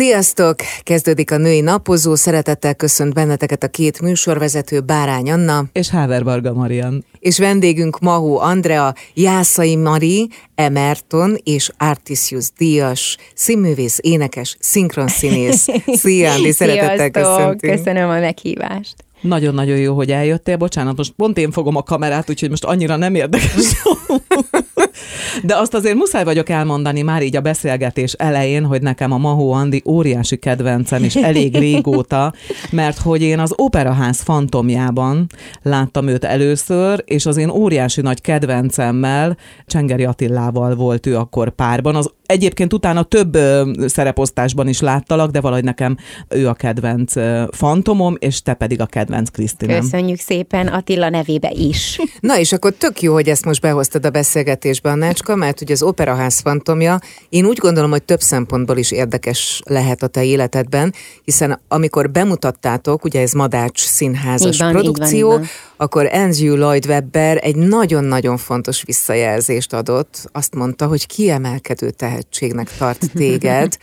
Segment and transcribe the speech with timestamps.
[0.00, 0.56] Sziasztok!
[0.82, 2.14] Kezdődik a női napozó.
[2.14, 7.04] Szeretettel köszönt benneteket a két műsorvezető Bárány Anna és Háver Barga Marian.
[7.18, 15.66] És vendégünk Mahó Andrea, Jászai Mari, Emerton és Artisius díjas, színművész, énekes, szinkronszínész.
[15.86, 17.74] Szia, Andi, szeretettel köszöntünk.
[17.74, 18.94] Köszönöm a meghívást.
[19.20, 20.56] Nagyon-nagyon jó, hogy eljöttél.
[20.56, 23.52] Bocsánat, most pont én fogom a kamerát, úgyhogy most annyira nem érdekes.
[25.42, 29.52] De azt azért muszáj vagyok elmondani már így a beszélgetés elején, hogy nekem a Mahó
[29.52, 32.32] Andi óriási kedvencem, és elég régóta,
[32.70, 35.26] mert hogy én az Operaház fantomjában
[35.62, 41.94] láttam őt először, és az én óriási nagy kedvencemmel, Csengeri Attillával volt ő akkor párban.
[41.94, 43.38] Az Egyébként utána több
[43.86, 45.96] szereposztásban is láttalak, de valahogy nekem
[46.28, 47.12] ő a kedvenc
[47.56, 49.80] fantomom, és te pedig a kedvenc Krisztinem.
[49.80, 51.98] Köszönjük szépen Attila nevébe is.
[52.20, 55.82] Na és akkor tök jó, hogy ezt most behoztad a beszélgetésbe, Annácska, mert ugye az
[55.82, 60.94] Operaház fantomja, én úgy gondolom, hogy több szempontból is érdekes lehet a te életedben,
[61.24, 66.54] hiszen amikor bemutattátok, ugye ez Madács színházas van, produkció, így van, így van akkor Andrew
[66.54, 70.28] Lloyd Webber egy nagyon-nagyon fontos visszajelzést adott.
[70.32, 73.76] Azt mondta, hogy kiemelkedő tehetségnek tart téged,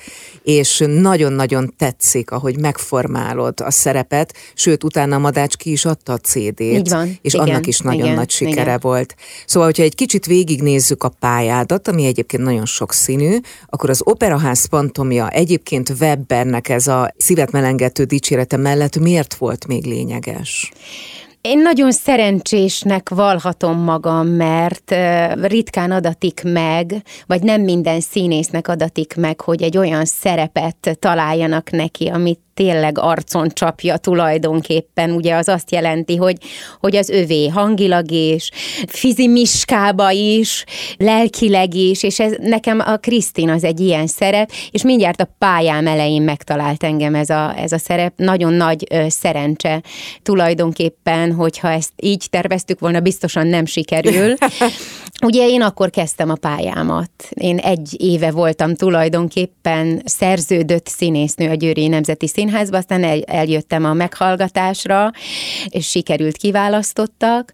[0.43, 6.89] és nagyon-nagyon tetszik, ahogy megformálod a szerepet, sőt, utána Madács ki is adta a CD-t,
[6.89, 8.79] van, és igen, annak is nagyon igen, nagy sikere igen.
[8.81, 9.15] volt.
[9.45, 15.29] Szóval, hogyha egy kicsit végignézzük a pályádat, ami egyébként nagyon sokszínű, akkor az Operaház fantomja
[15.29, 20.71] egyébként Webbernek ez a szívet melengető dicsérete mellett miért volt még lényeges?
[21.47, 24.95] Én nagyon szerencsésnek valhatom magam, mert
[25.41, 32.07] ritkán adatik meg, vagy nem minden színésznek adatik meg, hogy egy olyan szerepet találjanak neki,
[32.07, 36.37] amit tényleg arcon csapja tulajdonképpen, ugye az azt jelenti, hogy,
[36.79, 38.49] hogy az övé hangilag is,
[38.87, 40.63] fizimiskába is,
[40.97, 45.87] lelkileg is, és ez nekem a Krisztin az egy ilyen szerep, és mindjárt a pályám
[45.87, 48.13] elején megtalált engem ez a, ez a szerep.
[48.15, 49.81] Nagyon nagy ö, szerencse
[50.23, 54.33] tulajdonképpen, hogyha ezt így terveztük volna, biztosan nem sikerül.
[55.25, 57.11] Ugye én akkor kezdtem a pályámat.
[57.29, 63.93] Én egy éve voltam tulajdonképpen szerződött színésznő a Győri Nemzeti Színházba, aztán el, eljöttem a
[63.93, 65.11] meghallgatásra,
[65.69, 67.53] és sikerült kiválasztottak,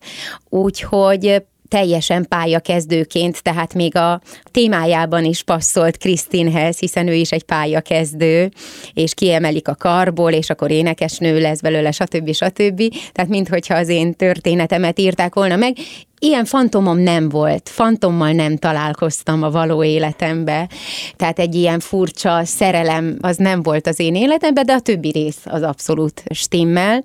[0.50, 1.44] úgyhogy
[1.74, 8.52] teljesen pályakezdőként, tehát még a témájában is passzolt Krisztinhez, hiszen ő is egy pályakezdő,
[8.94, 12.34] és kiemelik a karból, és akkor énekesnő lesz belőle, stb.
[12.34, 12.82] stb.
[13.12, 15.78] Tehát minthogyha az én történetemet írták volna meg,
[16.24, 20.70] ilyen fantomom nem volt, fantommal nem találkoztam a való életembe,
[21.16, 25.40] tehát egy ilyen furcsa szerelem az nem volt az én életemben, de a többi rész
[25.46, 27.04] az abszolút stimmel.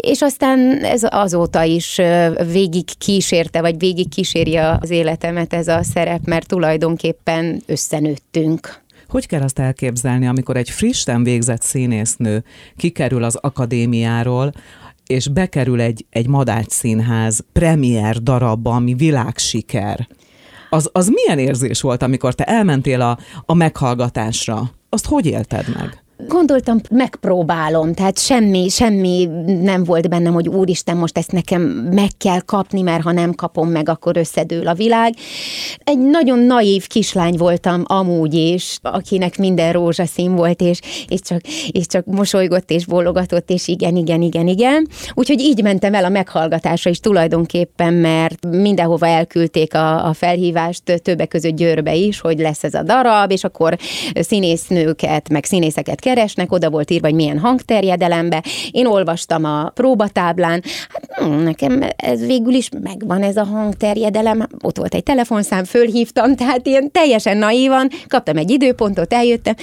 [0.00, 2.00] És aztán ez azóta is
[2.52, 8.80] végig kísérte, vagy végig kíséri az életemet ez a szerep, mert tulajdonképpen összenőttünk.
[9.08, 12.44] Hogy kell azt elképzelni, amikor egy frissen végzett színésznő
[12.76, 14.52] kikerül az akadémiáról,
[15.06, 20.08] és bekerül egy, egy Madács Színház premier darabba, ami világsiker,
[20.70, 24.70] az, az milyen érzés volt, amikor te elmentél a, a meghallgatásra?
[24.88, 25.99] Azt hogy élted meg?
[26.28, 29.28] Gondoltam, megpróbálom, tehát semmi, semmi
[29.62, 33.68] nem volt bennem, hogy úristen, most ezt nekem meg kell kapni, mert ha nem kapom
[33.68, 35.14] meg, akkor összedől a világ.
[35.84, 41.86] Egy nagyon naív kislány voltam amúgy is, akinek minden rózsaszín volt, és, és, csak, és
[41.86, 44.88] csak mosolygott és bólogatott, és igen, igen, igen, igen.
[45.14, 51.28] Úgyhogy így mentem el a meghallgatásra is tulajdonképpen, mert mindenhova elküldték a, a felhívást, többek
[51.28, 53.76] között Győrbe is, hogy lesz ez a darab, és akkor
[54.14, 58.42] színésznőket, meg színészeket keresnek, oda volt írva, hogy milyen hangterjedelembe.
[58.70, 64.76] Én olvastam a próbatáblán, hát hm, nekem ez végül is megvan ez a hangterjedelem, ott
[64.76, 69.54] volt egy telefonszám, fölhívtam, tehát ilyen teljesen naívan, kaptam egy időpontot, eljöttem,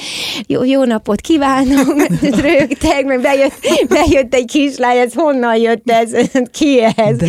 [0.47, 2.07] jó, jó napot kívánok,
[2.41, 3.59] rögtek, meg bejött,
[3.89, 6.11] bejött egy kislány, ez honnan jött ez,
[6.57, 7.17] ki ez?
[7.17, 7.25] De.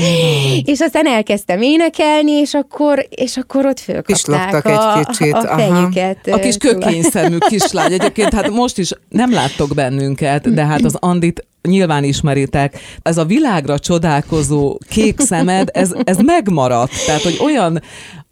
[0.64, 5.32] És aztán elkezdtem énekelni, és akkor, és akkor ott fölkapták a, egy kicsit.
[5.32, 6.29] a fejüket.
[6.31, 7.93] A kis kökényszemű kislány.
[7.93, 13.25] Egyébként hát most is nem láttok bennünket, de hát az Andit nyilván ismeritek, ez a
[13.25, 16.93] világra csodálkozó kék szemed, ez, ez megmaradt.
[17.07, 17.83] Tehát, hogy olyan,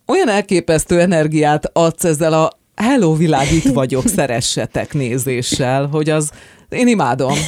[0.06, 6.30] olyan elképesztő energiát adsz ezzel a hello világ, itt vagyok, szeressetek nézéssel, hogy az,
[6.68, 7.32] én imádom.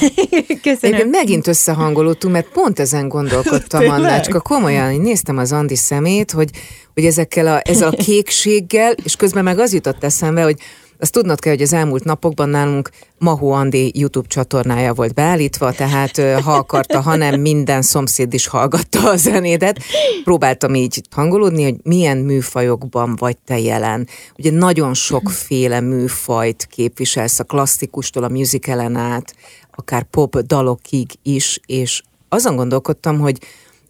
[0.61, 0.77] Köszönöm.
[0.81, 4.39] Egyébként megint összehangolódtunk, mert pont ezen gondolkodtam, Annácska.
[4.39, 6.49] Komolyan, én néztem az Andi szemét, hogy,
[6.93, 10.57] hogy ezekkel a, ezzel a kékséggel, és közben meg az jutott eszembe, hogy
[11.01, 16.17] Azt tudnod kell, hogy az elmúlt napokban nálunk Mahó Andi YouTube csatornája volt beállítva, tehát
[16.41, 19.79] ha akarta, hanem minden szomszéd is hallgatta a zenédet.
[20.23, 24.07] Próbáltam így hangolódni, hogy milyen műfajokban vagy te jelen.
[24.37, 29.35] Ugye nagyon sokféle műfajt képviselsz, a klasszikustól a musicalen át,
[29.75, 33.37] akár pop dalokig is, és azon gondolkodtam, hogy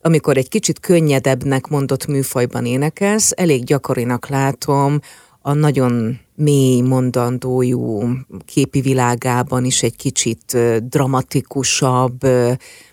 [0.01, 4.99] amikor egy kicsit könnyedebbnek mondott műfajban énekelsz, elég gyakorinak látom
[5.41, 8.09] a nagyon mély mondandójú
[8.45, 10.57] képi világában is egy kicsit
[10.89, 12.19] dramatikusabb,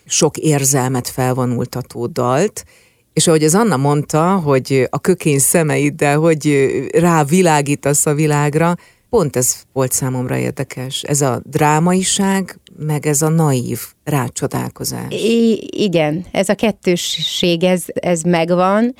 [0.06, 2.64] sok érzelmet felvonultató dalt,
[3.12, 8.74] és ahogy az Anna mondta, hogy a kökény szemeiddel, hogy rá világítasz a világra,
[9.10, 11.02] pont ez volt számomra érdekes.
[11.02, 15.06] Ez a drámaiság, meg ez a naív rácsodálkozás.
[15.08, 18.94] I- igen, ez a kettősség, ez, ez megvan,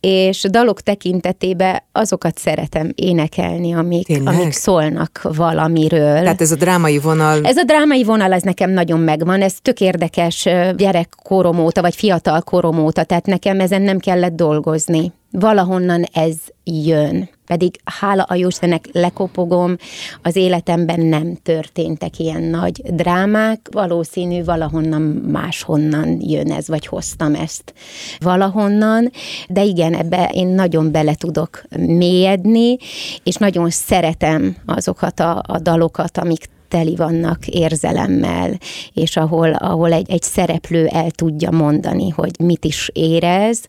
[0.00, 6.20] és dalok tekintetében azokat szeretem énekelni, amik, amik szólnak valamiről.
[6.20, 7.44] Tehát ez a drámai vonal...
[7.44, 12.40] Ez a drámai vonal, ez nekem nagyon megvan, ez tök érdekes gyerekkorom óta, vagy fiatal
[12.40, 15.12] korom óta, tehát nekem ezen nem kellett dolgozni.
[15.30, 16.34] Valahonnan ez
[16.64, 19.76] jön pedig hála a Jóistennek lekopogom,
[20.22, 25.02] az életemben nem történtek ilyen nagy drámák, valószínű valahonnan
[25.32, 27.74] máshonnan jön ez, vagy hoztam ezt
[28.18, 29.10] valahonnan,
[29.48, 32.76] de igen, ebbe én nagyon bele tudok mélyedni,
[33.22, 38.58] és nagyon szeretem azokat a, a dalokat, amik teli vannak érzelemmel,
[38.92, 43.60] és ahol, ahol egy, egy szereplő el tudja mondani, hogy mit is érez,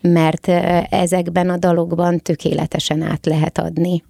[0.00, 0.48] mert
[0.90, 4.02] ezekben a dalokban tökéletesen át lehet adni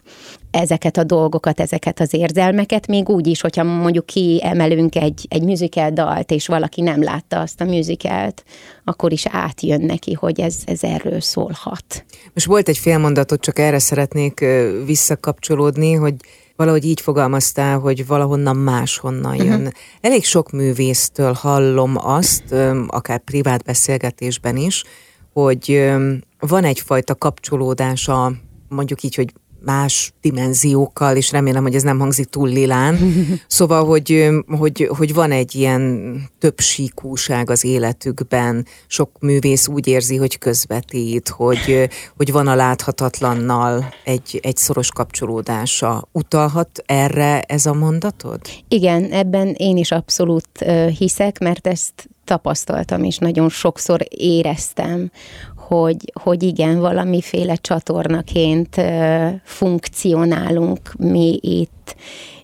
[0.51, 5.91] ezeket a dolgokat, ezeket az érzelmeket, még úgy is, hogyha mondjuk kiemelünk egy, egy musical
[5.91, 8.45] dalt, és valaki nem látta azt a musicalt,
[8.85, 12.05] akkor is átjön neki, hogy ez, ez erről szólhat.
[12.35, 14.45] Most volt egy félmondatot, csak erre szeretnék
[14.87, 16.15] visszakapcsolódni, hogy
[16.57, 19.61] valahogy így fogalmaztál, hogy valahonnan máshonnan jön.
[19.61, 19.73] Uh-huh.
[20.01, 22.55] Elég sok művésztől hallom azt,
[22.87, 24.85] akár privát beszélgetésben is,
[25.33, 25.93] hogy
[26.39, 28.33] van egyfajta kapcsolódása,
[28.69, 29.33] mondjuk így, hogy
[29.65, 32.99] más dimenziókkal, és remélem, hogy ez nem hangzik túl lilán.
[33.47, 38.67] Szóval, hogy, hogy, hogy van egy ilyen több síkúság az életükben.
[38.87, 46.09] Sok művész úgy érzi, hogy közvetít, hogy, hogy van a láthatatlannal egy, egy szoros kapcsolódása.
[46.13, 48.41] Utalhat erre ez a mondatod?
[48.69, 50.49] Igen, ebben én is abszolút
[50.99, 55.11] hiszek, mert ezt tapasztaltam, és nagyon sokszor éreztem,
[55.73, 58.81] hogy, hogy igen, valamiféle csatornaként
[59.45, 61.97] funkcionálunk mi itt,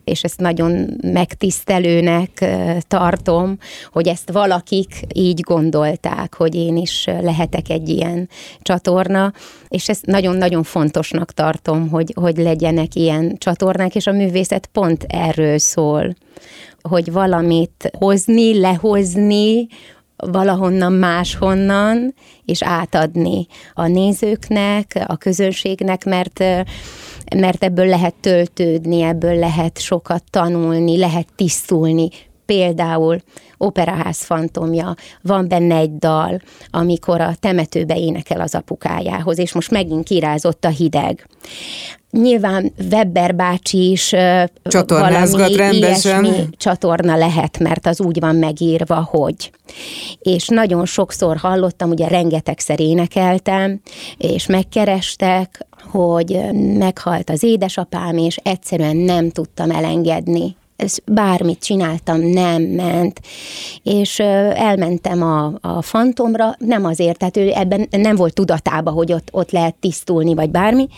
[0.04, 2.44] és ezt nagyon megtisztelőnek
[2.80, 3.58] tartom,
[3.92, 8.28] hogy ezt valakik így gondolták, hogy én is lehetek egy ilyen
[8.60, 9.32] csatorna,
[9.68, 15.58] és ezt nagyon-nagyon fontosnak tartom, hogy, hogy legyenek ilyen csatornák, és a művészet pont erről
[15.58, 16.14] szól,
[16.80, 19.66] hogy valamit hozni, lehozni,
[20.26, 26.44] valahonnan máshonnan, és átadni a nézőknek, a közönségnek, mert
[27.36, 32.08] mert ebből lehet töltődni, ebből lehet sokat tanulni, lehet tisztulni.
[32.52, 33.18] Például
[33.56, 36.40] Operaház fantomja, van benne egy dal,
[36.70, 41.26] amikor a temetőbe énekel az apukájához, és most megint kirázott a hideg
[42.10, 44.14] nyilván Webber bácsi is
[44.86, 46.24] valami rendesen.
[46.24, 49.50] ilyesmi csatorna lehet, mert az úgy van megírva, hogy.
[50.18, 53.80] És nagyon sokszor hallottam, ugye rengetegszer énekeltem,
[54.16, 56.40] és megkerestek, hogy
[56.78, 63.20] meghalt az édesapám, és egyszerűen nem tudtam elengedni ez bármit csináltam, nem ment.
[63.82, 69.28] És elmentem a, a fantomra, nem azért, tehát ő ebben nem volt tudatába, hogy ott,
[69.32, 70.88] ott lehet tisztulni, vagy bármi.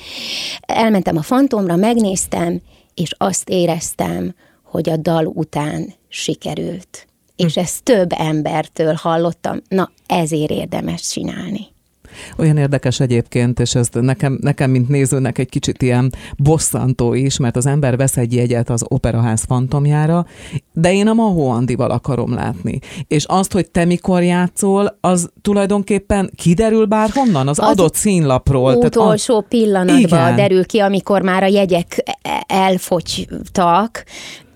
[0.60, 2.60] Elmentem a fantomra, megnéztem,
[2.94, 4.34] és azt éreztem,
[4.64, 7.06] hogy a dal után sikerült.
[7.36, 7.46] Hm.
[7.46, 11.66] És ezt több embertől hallottam, na ezért érdemes csinálni.
[12.38, 17.56] Olyan érdekes egyébként, és ez nekem, nekem, mint nézőnek egy kicsit ilyen bosszantó is, mert
[17.56, 20.26] az ember vesz egy jegyet az Operaház fantomjára,
[20.72, 22.78] de én a Mahó Andival akarom látni.
[23.08, 28.74] És azt, hogy te mikor játszol, az tulajdonképpen kiderül bárhonnan, az, az adott színlapról.
[28.74, 30.36] Utolsó Tehát pillanatban Igen.
[30.36, 32.02] derül ki, amikor már a jegyek
[32.46, 34.04] elfogytak,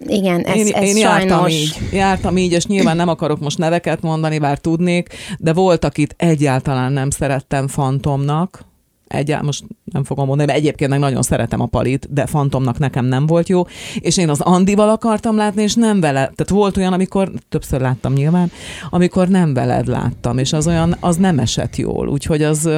[0.07, 1.01] igen, ez, én, ez én sajnos...
[1.01, 5.09] jártam így, jártam így, és nyilván nem akarok most neveket mondani, bár tudnék,
[5.39, 8.65] de volt, akit egyáltalán nem szerettem fantomnak,
[9.09, 13.05] egyáltalán most nem fogom mondani, mert egyébként meg nagyon szeretem a palit, de fantomnak nekem
[13.05, 13.63] nem volt jó,
[13.99, 16.21] és én az Andival akartam látni, és nem vele.
[16.21, 18.51] Tehát volt olyan, amikor, többször láttam nyilván,
[18.91, 22.69] amikor nem veled láttam, és az olyan, az nem esett jól, úgyhogy az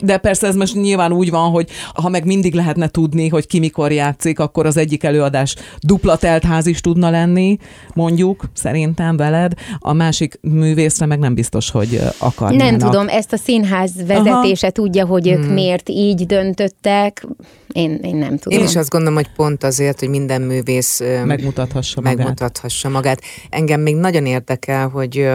[0.00, 3.58] De persze ez most nyilván úgy van, hogy ha meg mindig lehetne tudni, hogy ki
[3.58, 7.56] mikor játszik, akkor az egyik előadás dupla teltház is tudna lenni,
[7.94, 9.52] mondjuk, szerintem veled.
[9.78, 12.70] A másik művészre meg nem biztos, hogy akarnának.
[12.70, 14.70] Nem tudom, ezt a színház vezetése Aha.
[14.70, 15.52] tudja, hogy ők hmm.
[15.52, 17.26] miért így döntöttek.
[17.72, 18.58] Én, én nem tudom.
[18.58, 22.16] Én is azt gondolom, hogy pont azért, hogy minden művész megmutathassa magát.
[22.16, 23.20] Megmutathassa magát.
[23.50, 25.28] Engem még nagyon érdekel, hogy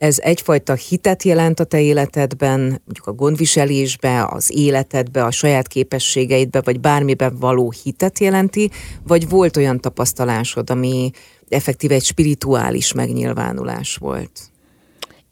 [0.00, 6.60] ez egyfajta hitet jelent a te életedben, mondjuk a gondviselésbe, az életedbe, a saját képességeidbe,
[6.60, 8.70] vagy bármiben való hitet jelenti,
[9.06, 11.10] vagy volt olyan tapasztalásod, ami
[11.48, 14.49] effektíve egy spirituális megnyilvánulás volt?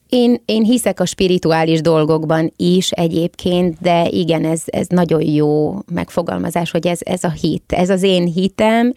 [0.08, 6.70] Én, én hiszek a spirituális dolgokban is egyébként, de igen, ez, ez nagyon jó megfogalmazás,
[6.70, 8.92] hogy ez, ez a hit, ez az én hitem.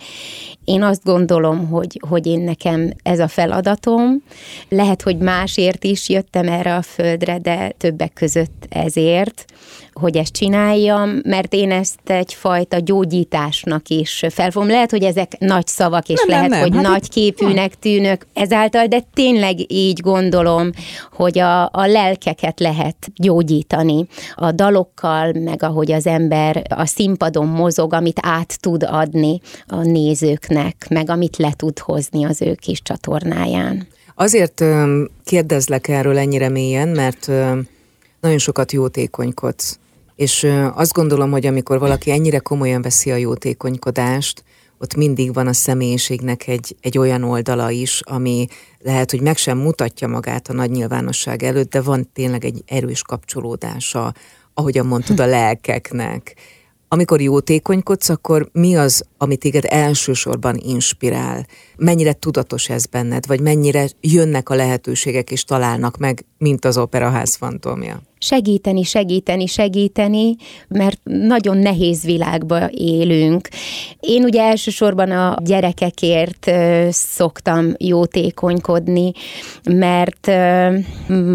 [0.65, 4.23] Én azt gondolom, hogy, hogy én nekem ez a feladatom.
[4.69, 9.45] Lehet, hogy másért is jöttem erre a földre, de többek között ezért
[9.93, 14.69] hogy ezt csináljam, mert én ezt egyfajta gyógyításnak is felfogom.
[14.69, 16.69] Lehet, hogy ezek nagy szavak, és nem, lehet, nem, nem.
[16.69, 20.69] hogy hát nagy képűnek tűnök ezáltal, de tényleg így gondolom,
[21.11, 27.93] hogy a, a lelkeket lehet gyógyítani a dalokkal, meg ahogy az ember a színpadon mozog,
[27.93, 33.87] amit át tud adni a nézőknek, meg amit le tud hozni az ő kis csatornáján.
[34.15, 34.63] Azért
[35.23, 37.27] kérdezlek erről ennyire mélyen, mert
[38.21, 39.79] nagyon sokat jótékonykodsz.
[40.21, 44.43] És azt gondolom, hogy amikor valaki ennyire komolyan veszi a jótékonykodást,
[44.77, 48.47] ott mindig van a személyiségnek egy, egy olyan oldala is, ami
[48.79, 53.01] lehet, hogy meg sem mutatja magát a nagy nyilvánosság előtt, de van tényleg egy erős
[53.01, 54.13] kapcsolódása,
[54.53, 56.35] ahogyan mondtad, a lelkeknek.
[56.87, 61.45] Amikor jótékonykodsz, akkor mi az, ami téged elsősorban inspirál?
[61.77, 67.35] Mennyire tudatos ez benned, vagy mennyire jönnek a lehetőségek és találnak meg, mint az operaház
[67.35, 68.10] fantomja?
[68.21, 70.35] Segíteni, segíteni, segíteni,
[70.67, 73.47] mert nagyon nehéz világba élünk.
[73.99, 76.51] Én ugye elsősorban a gyerekekért
[76.89, 79.11] szoktam jótékonykodni,
[79.63, 80.27] mert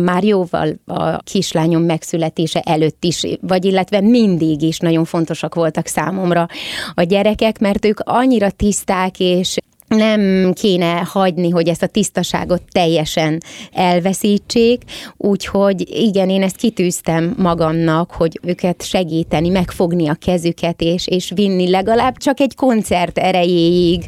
[0.03, 6.47] már jóval a kislányom megszületése előtt is, vagy illetve mindig is nagyon fontosak voltak számomra
[6.95, 9.57] a gyerekek, mert ők annyira tiszták és
[9.89, 14.83] nem kéne hagyni, hogy ezt a tisztaságot teljesen elveszítsék,
[15.17, 21.71] úgyhogy igen, én ezt kitűztem magamnak, hogy őket segíteni, megfogni a kezüket, és, és vinni
[21.71, 24.07] legalább csak egy koncert erejéig,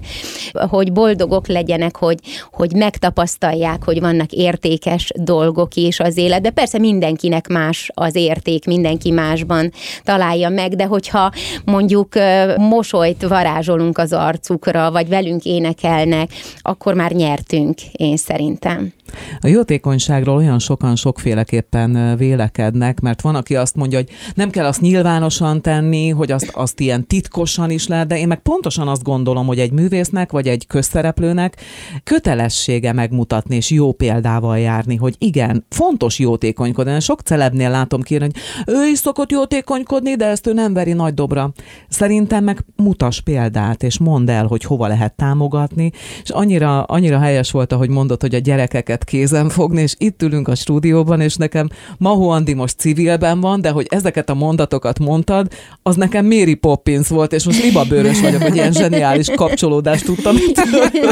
[0.53, 2.19] hogy boldogok legyenek, hogy,
[2.53, 8.67] hogy megtapasztalják, hogy vannak értékes dolgok is az élet, de persze mindenkinek más az érték,
[8.67, 9.73] mindenki másban
[10.05, 11.33] találja meg, de hogyha
[11.65, 12.15] mondjuk
[12.57, 16.31] mosolyt varázsolunk az arcukra, vagy velünk énekelnek, énekelnek,
[16.63, 18.93] akkor már nyertünk, én szerintem.
[19.41, 24.81] A jótékonyságról olyan sokan sokféleképpen vélekednek, mert van, aki azt mondja, hogy nem kell azt
[24.81, 29.47] nyilvánosan tenni, hogy azt, azt ilyen titkosan is lehet, de én meg pontosan azt gondolom,
[29.47, 31.57] hogy egy művésznek vagy egy közszereplőnek
[32.05, 37.01] kötelessége megmutatni és jó példával járni, hogy igen, fontos jótékonykodni.
[37.01, 38.33] Sok celebnél látom ki, hogy
[38.67, 41.53] ő is szokott jótékonykodni, de ezt ő nem veri nagy dobra.
[41.89, 45.91] Szerintem meg mutas példát, és mondd el, hogy hova lehet támogatni,
[46.23, 50.23] és annyira, annyira helyes volt, ahogy mondod, hogy a gyerekeket lehet kézen fogni, és itt
[50.23, 54.99] ülünk a stúdióban, és nekem Maho Andi most civilben van, de hogy ezeket a mondatokat
[54.99, 55.49] mondtad,
[55.83, 60.61] az nekem Mary Poppins volt, és most libabőrös vagyok, hogy ilyen zseniális kapcsolódást tudtam itt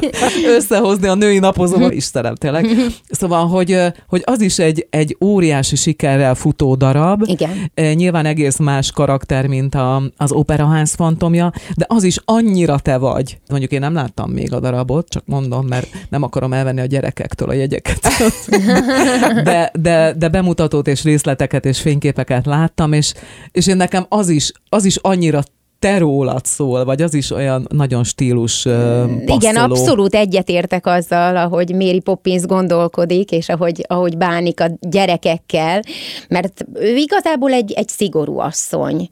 [0.56, 2.66] összehozni a női napozóval, Istenem, tényleg.
[3.10, 3.78] Szóval, hogy,
[4.08, 7.22] hogy az is egy, egy óriási sikerrel futó darab.
[7.26, 7.94] Igen.
[7.94, 13.38] Nyilván egész más karakter, mint a, az operaház fantomja, de az is annyira te vagy.
[13.48, 17.48] Mondjuk én nem láttam még a darabot, csak mondom, mert nem akarom elvenni a gyerekektől
[17.48, 19.42] a jegyet jegyeket.
[19.44, 23.12] De, de, de bemutatót és részleteket és fényképeket láttam, és,
[23.50, 25.42] és én nekem az is, az is annyira
[25.86, 29.20] te rólad szól, vagy az is olyan nagyon stílus passzoló.
[29.24, 35.82] Igen, abszolút egyetértek azzal, ahogy Mary Poppins gondolkodik, és ahogy, ahogy bánik a gyerekekkel,
[36.28, 39.08] mert ő igazából egy, egy szigorú asszony.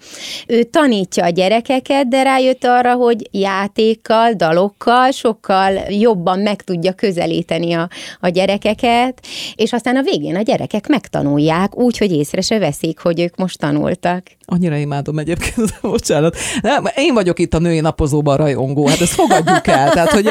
[0.47, 7.73] Ő tanítja a gyerekeket, de rájött arra, hogy játékkal, dalokkal sokkal jobban meg tudja közelíteni
[7.73, 7.89] a,
[8.21, 13.21] a gyerekeket, és aztán a végén a gyerekek megtanulják úgy, hogy észre se veszik, hogy
[13.21, 14.23] ők most tanultak.
[14.47, 16.37] Annyira imádom egyébként, bocsánat.
[16.63, 19.91] Nem, én vagyok itt a női napozóban rajongó, hát ezt fogadjuk el.
[19.91, 20.27] Tehát, hogy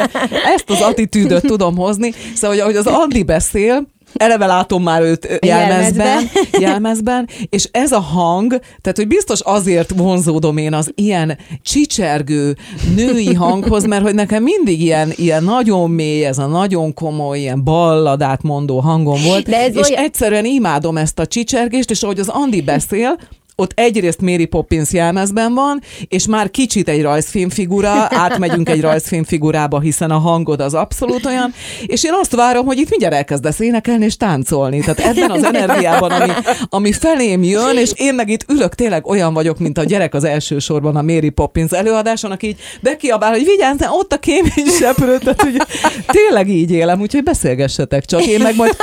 [0.56, 2.12] ezt az attitűdöt tudom hozni.
[2.34, 6.30] Szóval, hogy ahogy az Andi beszél, eleve látom már őt jelmezben,
[6.60, 12.56] jelmezben, és ez a hang, tehát hogy biztos azért vonzódom én az ilyen csicsergő
[12.96, 17.64] női hanghoz, mert hogy nekem mindig ilyen, ilyen nagyon mély, ez a nagyon komoly, ilyen
[17.64, 20.04] balladát mondó hangom volt, De ez és olyan...
[20.04, 23.18] egyszerűen imádom ezt a csicsergést, és ahogy az Andi beszél,
[23.56, 30.12] ott egyrészt Mary Poppins jelmezben van, és már kicsit egy rajzfilmfigura, átmegyünk egy rajzfilmfigurába, hiszen
[30.12, 31.54] a hangod az abszolút olyan,
[31.86, 34.80] és én azt várom, hogy itt mindjárt elkezdesz énekelni és táncolni.
[34.80, 36.32] Tehát ebben az energiában, ami,
[36.70, 40.24] ami felém jön, és én meg itt ülök, tényleg olyan vagyok, mint a gyerek az
[40.24, 45.18] első sorban a Mary Poppins előadáson, aki így bekiabál, hogy vigyázz, ott a kémény seprő,
[45.18, 45.62] tehát hogy
[46.06, 48.76] tényleg így élem, úgyhogy beszélgessetek csak, én meg majd,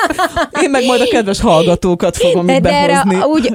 [0.63, 3.15] én meg majd a kedves hallgatókat fogom itt behozni.
[3.15, 3.51] Erre úgy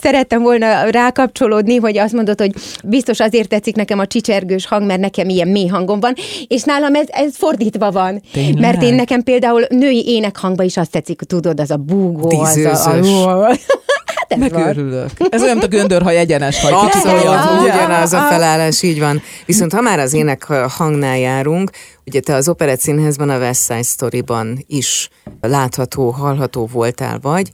[0.00, 0.59] szerettem volna
[0.90, 5.48] rákapcsolódni, hogy azt mondod, hogy biztos azért tetszik nekem a csicsergős hang, mert nekem ilyen
[5.48, 6.14] mély hangom van,
[6.46, 8.22] és nálam ez, ez fordítva van.
[8.32, 8.60] Tényleg?
[8.60, 13.48] Mert én nekem például női énekhangban is azt tetszik, tudod, az a búgó, az a,
[13.48, 13.56] a
[14.30, 15.10] Hát Megőrülök.
[15.28, 16.72] Ez olyan, mint a göndörhaj egyenes haj.
[16.72, 19.22] Abszolút, az, ugyanaz a felállás, így van.
[19.46, 21.70] Viszont ha már az ének hangnál járunk,
[22.06, 25.08] ugye te az Operett Színházban, a West Side Story-ban is
[25.40, 27.50] látható, hallható voltál vagy.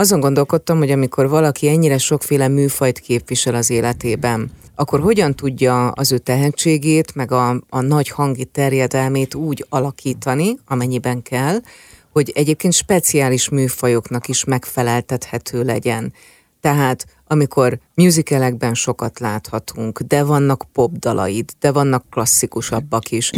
[0.00, 6.12] Azon gondolkodtam, hogy amikor valaki ennyire sokféle műfajt képvisel az életében, akkor hogyan tudja az
[6.12, 11.60] ő tehetségét, meg a, a nagy hangi terjedelmét úgy alakítani, amennyiben kell,
[12.12, 16.12] hogy egyébként speciális műfajoknak is megfeleltethető legyen.
[16.60, 23.30] Tehát amikor musicalekben sokat láthatunk, de vannak popdalaid, de vannak klasszikusabbak is,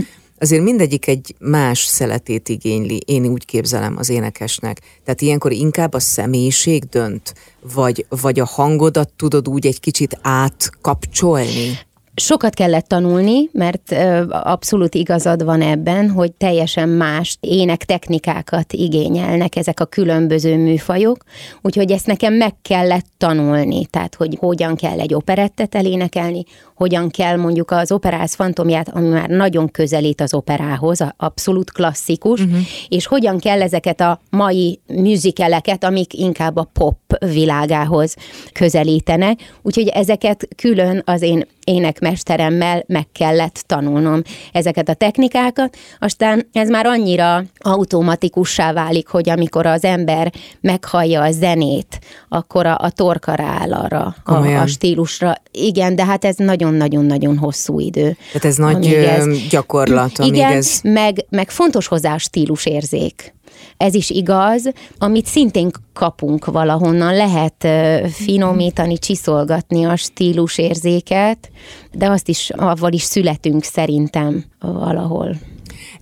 [0.42, 4.80] azért mindegyik egy más szeletét igényli, én úgy képzelem az énekesnek.
[5.04, 7.34] Tehát ilyenkor inkább a személyiség dönt,
[7.74, 11.78] vagy, vagy a hangodat tudod úgy egy kicsit átkapcsolni?
[12.14, 13.92] Sokat kellett tanulni, mert
[14.28, 21.24] abszolút igazad van ebben, hogy teljesen más ének technikákat igényelnek ezek a különböző műfajok,
[21.62, 27.36] úgyhogy ezt nekem meg kellett tanulni, tehát hogy hogyan kell egy operettet elénekelni, hogyan kell
[27.36, 32.58] mondjuk az operáz fantomját, ami már nagyon közelít az operához, abszolút klasszikus, uh-huh.
[32.88, 36.96] és hogyan kell ezeket a mai műzikeleket, amik inkább a pop
[37.32, 38.14] világához
[38.52, 46.68] közelítenek, úgyhogy ezeket külön az én énekmesteremmel meg kellett tanulnom ezeket a technikákat, aztán ez
[46.68, 53.34] már annyira automatikussá válik, hogy amikor az ember meghallja a zenét, akkor a, a torka
[53.34, 55.34] rááll arra, a, a stílusra.
[55.50, 58.16] Igen, de hát ez nagyon-nagyon-nagyon hosszú idő.
[58.26, 60.80] Tehát ez nagy ez, gyakorlat, igen, ez...
[60.82, 63.34] meg, meg fontos hozzá a stílusérzék.
[63.76, 67.66] Ez is igaz, amit szintén kapunk valahonnan, lehet
[68.10, 71.50] finomítani, csiszolgatni a stílusérzéket,
[71.92, 75.36] de azt is, avval is születünk szerintem valahol.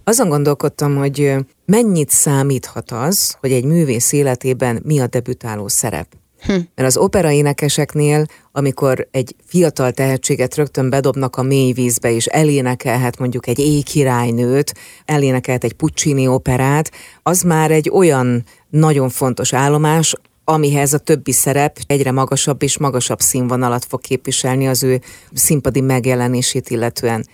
[0.04, 6.06] Azon gondolkodtam, hogy mennyit számíthat az, hogy egy művész életében mi a debütáló szerep.
[6.40, 6.52] Hm.
[6.52, 13.46] Mert az operaénekeseknél, amikor egy fiatal tehetséget rögtön bedobnak a mély vízbe, és elénekelhet mondjuk
[13.46, 14.74] egy éjkirálynőt,
[15.04, 16.90] elénekelhet egy Puccini operát,
[17.22, 23.20] az már egy olyan nagyon fontos állomás, amihez a többi szerep egyre magasabb és magasabb
[23.20, 25.00] színvonalat fog képviselni az ő
[25.32, 27.26] színpadi megjelenését illetően.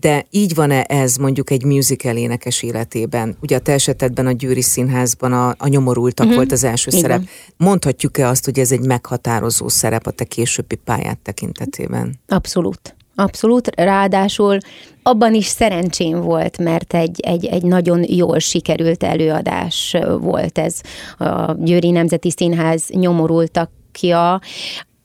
[0.00, 3.36] De így van-e ez mondjuk egy musical énekes életében?
[3.40, 6.40] Ugye a te esetedben a Győri Színházban a, a nyomorultak uh-huh.
[6.40, 7.02] volt az első Igen.
[7.02, 7.22] szerep.
[7.56, 12.18] Mondhatjuk-e azt, hogy ez egy meghatározó szerep a te későbbi pályát tekintetében?
[12.28, 12.96] Abszolút.
[13.18, 14.58] Abszolút, ráadásul
[15.02, 20.80] abban is szerencsém volt, mert egy, egy, egy nagyon jól sikerült előadás volt ez.
[21.18, 24.40] A Győri Nemzeti Színház nyomorultakja,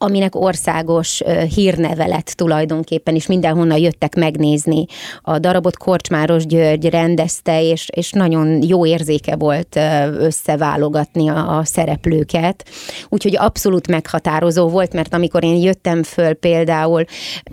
[0.01, 1.21] aminek országos
[1.55, 4.85] hírneve lett tulajdonképpen, és mindenhonnan jöttek megnézni.
[5.21, 9.79] A darabot Korcsmáros György rendezte, és, és nagyon jó érzéke volt
[10.17, 12.69] összeválogatni a, a szereplőket.
[13.09, 17.03] Úgyhogy abszolút meghatározó volt, mert amikor én jöttem föl például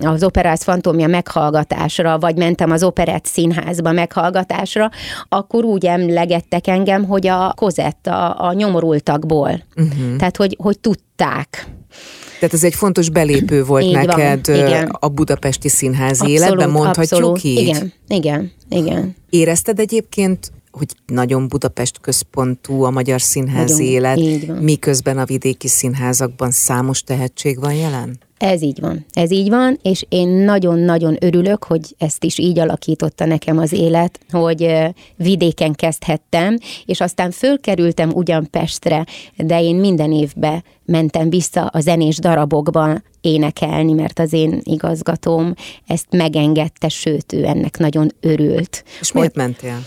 [0.00, 4.90] az Operász Fantomja meghallgatásra, vagy mentem az Operett Színházba meghallgatásra,
[5.28, 9.62] akkor úgy emlegettek engem, hogy a kozett a, a nyomorultakból.
[9.76, 10.16] Uh-huh.
[10.16, 11.66] Tehát, hogy, hogy tudták.
[12.38, 14.88] Tehát ez egy fontos belépő volt így neked van, igen.
[15.00, 17.44] a budapesti színházi abszolút, életben, mondhatjuk abszolút.
[17.44, 17.58] így?
[17.58, 19.16] Igen, igen, igen.
[19.30, 26.50] Érezted egyébként, hogy nagyon Budapest központú a magyar színházi nagyon, élet, miközben a vidéki színházakban
[26.50, 28.18] számos tehetség van jelen?
[28.38, 29.04] Ez így van.
[29.12, 34.20] Ez így van, és én nagyon-nagyon örülök, hogy ezt is így alakította nekem az élet,
[34.30, 34.74] hogy
[35.16, 42.18] vidéken kezdhettem, és aztán fölkerültem ugyan Pestre, de én minden évben mentem vissza a zenés
[42.18, 45.54] darabokban énekelni, mert az én igazgatóm
[45.86, 48.84] ezt megengedte, sőt, ő ennek nagyon örült.
[49.00, 49.78] És miért mentél?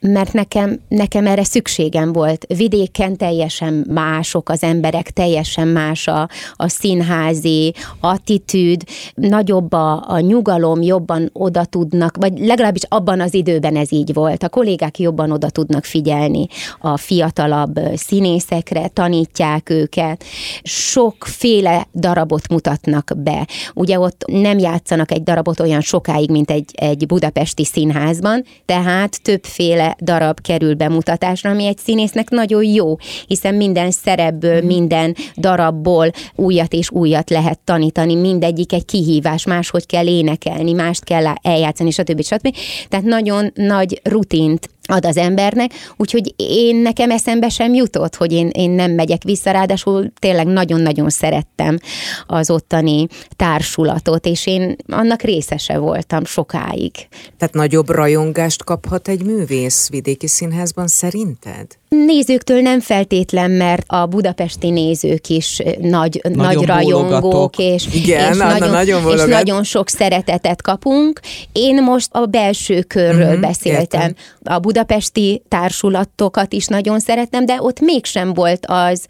[0.00, 2.44] Mert nekem, nekem erre szükségem volt.
[2.56, 8.82] Vidéken teljesen mások az emberek, teljesen más a, a színházi attitűd,
[9.14, 14.42] nagyobb a, a nyugalom, jobban oda tudnak, vagy legalábbis abban az időben ez így volt.
[14.42, 16.46] A kollégák jobban oda tudnak figyelni
[16.80, 20.24] a fiatalabb színészekre, tanítják őket,
[20.62, 23.46] sokféle darabot mutatnak be.
[23.74, 29.89] Ugye ott nem játszanak egy darabot olyan sokáig, mint egy, egy budapesti színházban, tehát többféle
[30.00, 34.66] darab kerül bemutatásra, ami egy színésznek nagyon jó, hiszen minden szerepből, mm.
[34.66, 41.24] minden darabból újat és újat lehet tanítani, mindegyik egy kihívás, máshogy kell énekelni, mást kell
[41.42, 42.22] eljátszani, stb.
[42.22, 42.54] stb.
[42.88, 48.48] Tehát nagyon nagy rutint ad az embernek, úgyhogy én nekem eszembe sem jutott, hogy én,
[48.52, 51.78] én nem megyek vissza, ráadásul tényleg nagyon-nagyon szerettem
[52.26, 56.92] az ottani társulatot, és én annak részese voltam sokáig.
[57.38, 61.79] Tehát nagyobb rajongást kaphat egy művész vidéki színházban szerinted?
[61.96, 68.38] Nézőktől nem feltétlen, mert a budapesti nézők is nagy, nagyon nagy rajongók, és, Igen, és,
[68.38, 71.20] na, nagyon, nagyon és nagyon sok szeretetet kapunk.
[71.52, 74.00] Én most a belső körről uh-huh, beszéltem.
[74.00, 74.14] Értem.
[74.42, 79.06] A budapesti társulatokat is nagyon szeretem, de ott mégsem volt az,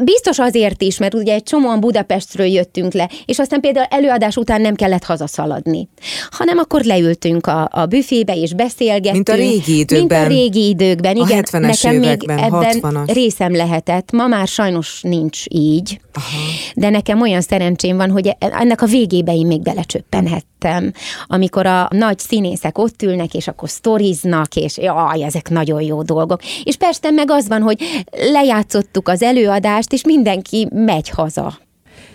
[0.00, 4.60] Biztos azért is, mert ugye egy csomóan Budapestről jöttünk le, és aztán például előadás után
[4.60, 5.88] nem kellett hazaszaladni,
[6.30, 9.14] hanem akkor leültünk a, a büfébe és beszélgettünk.
[9.14, 10.18] Mint a régi időkben.
[10.20, 11.44] Mint a régi időkben, a igen.
[11.52, 13.12] Nekem években, még ebben 60-as.
[13.12, 14.12] részem lehetett.
[14.12, 16.26] Ma már sajnos nincs így, Aha.
[16.74, 20.92] de nekem olyan szerencsém van, hogy ennek a végébe én még belecsöppenhettem.
[21.26, 26.40] Amikor a nagy színészek ott ülnek, és akkor sztoriznak, és jaj, ezek nagyon jó dolgok.
[26.64, 31.58] És persze meg az van, hogy lejátszottuk az előadást, adást, és mindenki megy haza.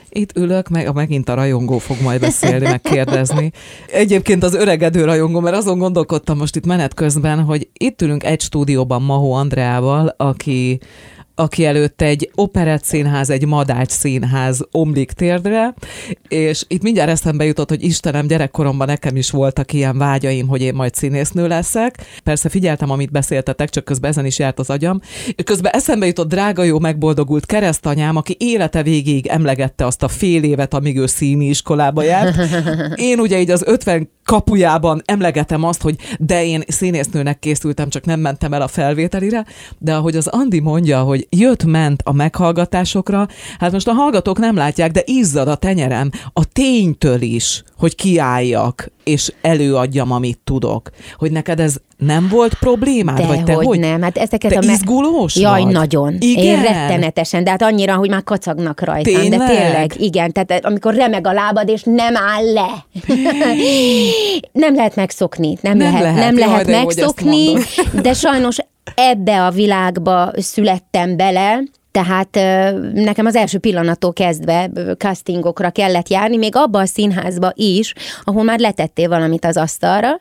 [0.09, 3.51] Itt ülök, meg megint a rajongó fog majd beszélni, meg kérdezni.
[4.03, 8.41] Egyébként az öregedő rajongó, mert azon gondolkodtam most itt menet közben, hogy itt ülünk egy
[8.41, 10.79] stúdióban Mahó Andreával, aki
[11.35, 15.73] aki előtt egy operett színház, egy madács színház omlik térdre,
[16.27, 20.73] és itt mindjárt eszembe jutott, hogy Istenem, gyerekkoromban nekem is voltak ilyen vágyaim, hogy én
[20.73, 21.95] majd színésznő leszek.
[22.23, 24.99] Persze figyeltem, amit beszéltetek, csak közben ezen is járt az agyam.
[25.43, 30.73] Közben eszembe jutott drága jó megboldogult keresztanyám, aki élete végéig emlegette azt a fél évet,
[30.73, 32.37] amíg ő színi iskolába járt.
[32.95, 38.19] Én ugye így az 50 kapujában emlegetem azt, hogy de én színésznőnek készültem, csak nem
[38.19, 39.45] mentem el a felvételire,
[39.77, 43.27] de ahogy az Andi mondja, hogy jött-ment a meghallgatásokra,
[43.59, 48.91] hát most a hallgatók nem látják, de izzad a tenyerem a ténytől is, hogy kiálljak,
[49.03, 50.89] és előadjam, amit tudok.
[51.17, 53.17] Hogy neked ez nem volt problémád?
[53.17, 54.01] De vagy te hogy, hogy nem.
[54.01, 55.71] Hát ezeket te a me- izgulós Jaj, vagy?
[55.71, 56.15] nagyon.
[56.19, 56.43] Igen?
[56.43, 59.13] Én rettenetesen, de hát annyira, hogy már kacagnak rajtam.
[59.21, 59.39] Tényleg?
[59.39, 60.31] De tényleg, igen.
[60.31, 62.85] Tehát amikor remeg a lábad, és nem áll le.
[64.63, 65.57] nem lehet megszokni.
[65.61, 66.19] Nem, Nem lehet, lehet.
[66.19, 67.53] nem Jaj, lehet de jó, megszokni,
[68.01, 68.57] de sajnos
[68.95, 71.59] ebbe a világba születtem bele,
[71.93, 72.39] tehát
[72.93, 78.59] nekem az első pillanattól kezdve castingokra kellett járni, még abba a színházba is, ahol már
[78.59, 80.19] letettél valamit az asztalra,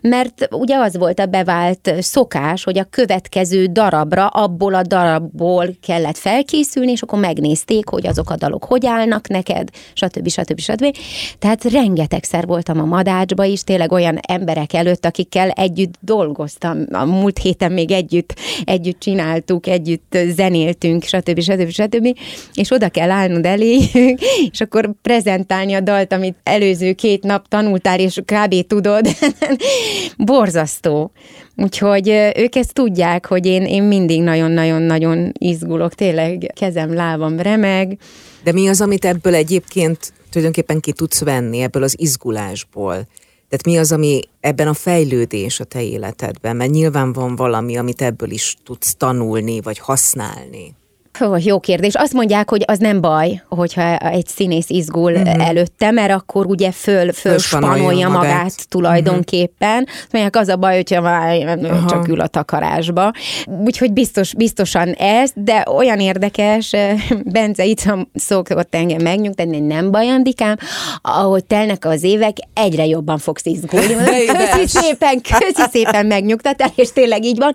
[0.00, 6.16] mert ugye az volt a bevált szokás, hogy a következő darabra abból a darabból kellett
[6.16, 10.28] felkészülni, és akkor megnézték, hogy azok a dalok hogy állnak neked, stb.
[10.28, 10.58] stb.
[10.58, 10.96] stb.
[11.38, 16.78] Tehát rengetegszer voltam a madácsba is, tényleg olyan emberek előtt, akikkel együtt dolgoztam.
[16.90, 21.40] A múlt héten még együtt, együtt csináltuk, együtt zenéltünk, stb.
[21.40, 21.68] stb.
[21.68, 22.18] stb.
[22.54, 24.20] És oda kell állnod eléjük,
[24.52, 28.66] és akkor prezentálni a dalt, amit előző két nap tanultál, és kb.
[28.66, 29.06] tudod.
[30.16, 31.12] Borzasztó.
[31.56, 37.98] Úgyhogy ők ezt tudják, hogy én, én mindig nagyon-nagyon-nagyon izgulok, tényleg kezem, lábam remeg.
[38.44, 43.06] De mi az, amit ebből egyébként tulajdonképpen ki tudsz venni, ebből az izgulásból?
[43.48, 46.56] Tehát mi az, ami ebben a fejlődés a te életedben?
[46.56, 50.74] Mert nyilván van valami, amit ebből is tudsz tanulni, vagy használni.
[51.18, 51.94] Hó, jó kérdés.
[51.94, 55.48] Azt mondják, hogy az nem baj, hogyha egy színész izgul uh-huh.
[55.48, 59.82] előtte, mert akkor ugye föl, föl spanolja magát, magát tulajdonképpen.
[59.82, 59.96] Uh-huh.
[60.10, 61.86] Mondják, az a baj, hogyha már uh-huh.
[61.86, 63.12] csak ül a takarásba.
[63.64, 66.74] Úgyhogy biztos, biztosan ez, de olyan érdekes,
[67.32, 70.56] Bence itt szokott engem megnyugtatni, nem baj, Andikám,
[71.02, 73.94] ahogy telnek az évek, egyre jobban fogsz izgulni.
[74.32, 77.54] Köszi szépen, köszi szépen megnyugtatál, és tényleg így van.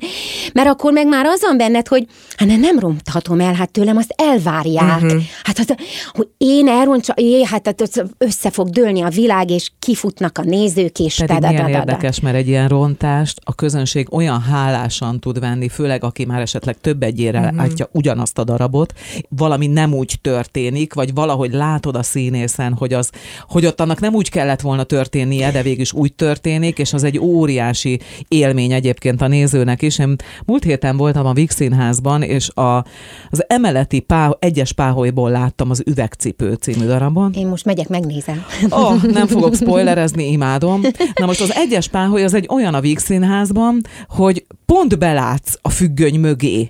[0.53, 2.05] Mert akkor meg már az van benned, hogy
[2.37, 5.01] hát nem ronthatom el, hát tőlem azt elvárják.
[5.01, 5.21] Uh-huh.
[5.43, 5.77] Hát, hát,
[6.11, 10.99] hogy én elrontsa, jé, hát, hát össze fog dőlni a világ, és kifutnak a nézők,
[10.99, 16.03] és Pedig milyen érdekes, mert egy ilyen rontást a közönség olyan hálásan tud venni, főleg
[16.03, 17.57] aki már esetleg több egyére uh-huh.
[17.57, 18.93] látja ugyanazt a darabot,
[19.29, 23.11] valami nem úgy történik, vagy valahogy látod a színészen, hogy, az,
[23.47, 27.03] hogy ott annak nem úgy kellett volna történnie, de végül is úgy történik, és az
[27.03, 29.99] egy óriási élmény egyébként a nézőnek is.
[29.99, 32.85] Én múlt héten voltam a Vix Színházban, és a,
[33.29, 37.33] az emeleti pá, egyes páholyból láttam az Üvegcipő című darabon.
[37.33, 38.45] Én most megyek, megnézem.
[38.69, 40.81] Oh, nem fogok spoilerezni, imádom.
[41.19, 45.69] Na most az egyes páholy az egy olyan a Vix Színházban, hogy pont belátsz a
[45.69, 46.69] függöny mögé.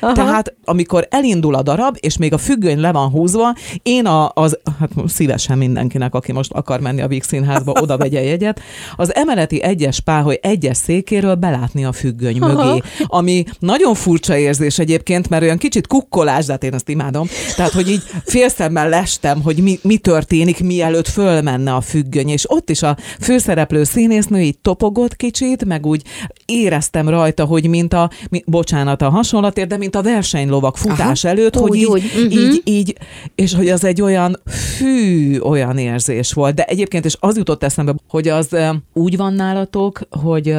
[0.00, 4.30] Ah, Tehát amikor elindul a darab, és még a függöny le van húzva, én a,
[4.34, 8.60] az, hát szívesen mindenkinek, aki most akar menni a Víg Színházba, oda vegye jegyet,
[8.96, 12.64] az emeleti egyes páholy egyes székéről belátni a függöny Aha.
[12.64, 17.26] mögé, ami nagyon furcsa érzés egyébként, mert olyan kicsit kukkolás, de hát én azt imádom.
[17.56, 22.70] Tehát, hogy így félszemmel lestem, hogy mi, mi történik, mielőtt fölmenne a függöny, és ott
[22.70, 26.02] is a főszereplő színésznő így topogott kicsit, meg úgy
[26.44, 31.34] éreztem rajta, hogy mint a, mi, bocsánat a hasonlatért, de mint a versenylovak futás Aha,
[31.34, 32.04] előtt, úgy, hogy így, úgy.
[32.04, 32.32] Uh-huh.
[32.32, 32.96] így, így,
[33.34, 36.54] és hogy az egy olyan fű, olyan érzés volt.
[36.54, 38.56] De egyébként is az jutott eszembe, hogy az
[38.92, 40.54] úgy van nálatok, hogy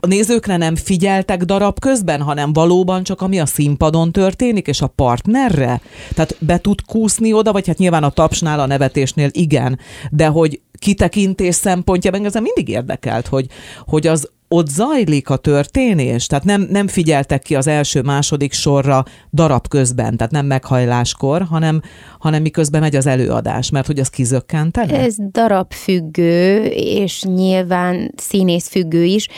[0.00, 4.86] a nézőkre nem figyeltek darab közben, hanem valóban csak ami a színpadon történik, és a
[4.86, 5.80] partnerre?
[6.14, 9.78] Tehát be tud kúszni oda, vagy hát nyilván a tapsnál, a nevetésnél igen,
[10.10, 13.46] de hogy kitekintés szempontja, ez mindig érdekelt, hogy,
[13.86, 19.68] hogy az ott zajlik a történés, tehát nem, nem figyeltek ki az első-második sorra darab
[19.68, 21.80] közben, tehát nem meghajláskor, hanem,
[22.18, 24.98] hanem miközben megy az előadás, mert hogy az kizökkentene?
[24.98, 29.28] Ez darab függő, és nyilván színész függő is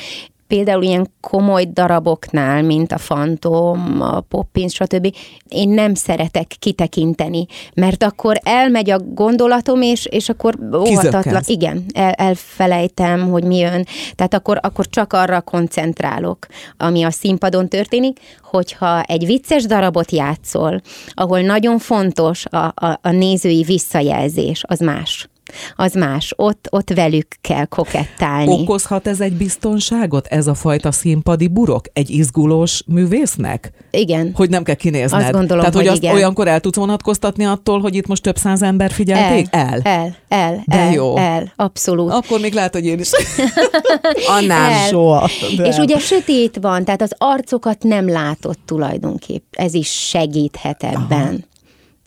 [0.50, 5.14] például ilyen komoly daraboknál, mint a Fantom, a Poppins, stb.
[5.48, 11.42] én nem szeretek kitekinteni, mert akkor elmegy a gondolatom, és, és akkor óvatatlan.
[11.46, 13.86] Igen, el, elfelejtem, hogy mi jön.
[14.14, 20.80] Tehát akkor, akkor csak arra koncentrálok, ami a színpadon történik, hogyha egy vicces darabot játszol,
[21.08, 25.29] ahol nagyon fontos a, a, a nézői visszajelzés, az más
[25.76, 26.32] az más.
[26.36, 28.52] Ott, ott velük kell kokettálni.
[28.52, 33.72] Okozhat ez egy biztonságot, ez a fajta színpadi burok egy izgulós művésznek?
[33.90, 34.32] Igen.
[34.34, 35.20] Hogy nem kell kinézned.
[35.20, 36.14] Azt gondolom, Tehát, hogy, hogy azt igen.
[36.14, 39.46] olyankor el tudsz vonatkoztatni attól, hogy itt most több száz ember figyelték?
[39.50, 39.80] El.
[39.82, 41.16] El, el, De el, jó.
[41.16, 42.12] el, abszolút.
[42.12, 43.10] Akkor még lehet, hogy én is.
[44.38, 44.86] Annál El.
[44.86, 45.28] Soha.
[45.56, 45.66] De.
[45.66, 49.44] És ugye sötét van, tehát az arcokat nem látott tulajdonképp.
[49.50, 51.20] Ez is segíthet ebben.
[51.20, 51.48] Aha.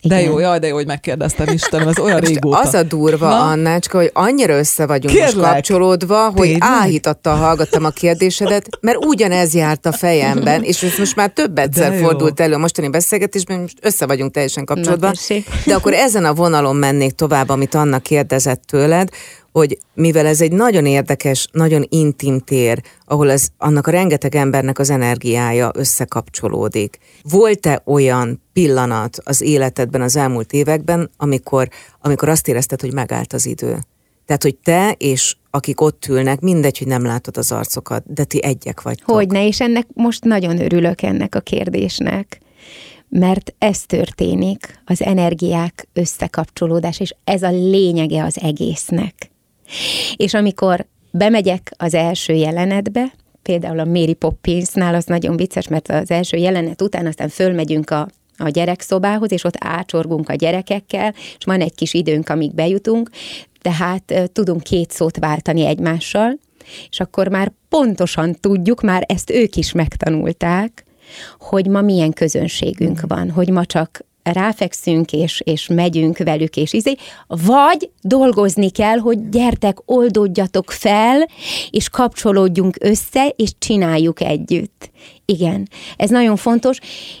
[0.06, 2.58] De jó, jaj, de jó, hogy megkérdeztem, Istenem, ez olyan régóta.
[2.58, 3.40] Az a durva, Na?
[3.50, 5.52] Annácska, hogy annyira össze vagyunk most Kérlek.
[5.52, 6.62] kapcsolódva, hogy Tényleg?
[6.62, 11.98] áhítattal hallgattam a kérdésedet, mert ugyanez járt a fejemben, és ez most már több egyszer
[11.98, 15.06] fordult elő a mostani beszélgetésben, most össze vagyunk teljesen kapcsolódva.
[15.06, 15.48] Na, tessék.
[15.66, 19.08] De akkor ezen a vonalon mennék tovább, amit Anna kérdezett tőled,
[19.58, 24.78] hogy mivel ez egy nagyon érdekes, nagyon intim tér, ahol ez, annak a rengeteg embernek
[24.78, 26.98] az energiája összekapcsolódik.
[27.22, 31.68] Volt-e olyan pillanat az életedben az elmúlt években, amikor,
[32.00, 33.78] amikor azt érezted, hogy megállt az idő?
[34.26, 38.42] Tehát, hogy te és akik ott ülnek, mindegy, hogy nem látod az arcokat, de ti
[38.42, 39.14] egyek vagytok.
[39.14, 42.40] Hogyne, és ennek most nagyon örülök ennek a kérdésnek,
[43.08, 49.32] mert ez történik, az energiák összekapcsolódás, és ez a lényege az egésznek.
[50.16, 56.10] És amikor bemegyek az első jelenetbe, például a Mary Poppinsnál az nagyon vicces, mert az
[56.10, 61.60] első jelenet után aztán fölmegyünk a a gyerekszobához, és ott ácsorgunk a gyerekekkel, és van
[61.60, 63.10] egy kis időnk, amíg bejutunk,
[63.60, 66.38] tehát tudunk két szót váltani egymással,
[66.90, 70.84] és akkor már pontosan tudjuk, már ezt ők is megtanulták,
[71.38, 76.94] hogy ma milyen közönségünk van, hogy ma csak ráfekszünk, és, és megyünk velük, és izé,
[77.26, 81.28] vagy dolgozni kell, hogy gyertek, oldódjatok fel,
[81.70, 84.90] és kapcsolódjunk össze, és csináljuk együtt.
[85.24, 86.78] Igen, ez nagyon fontos,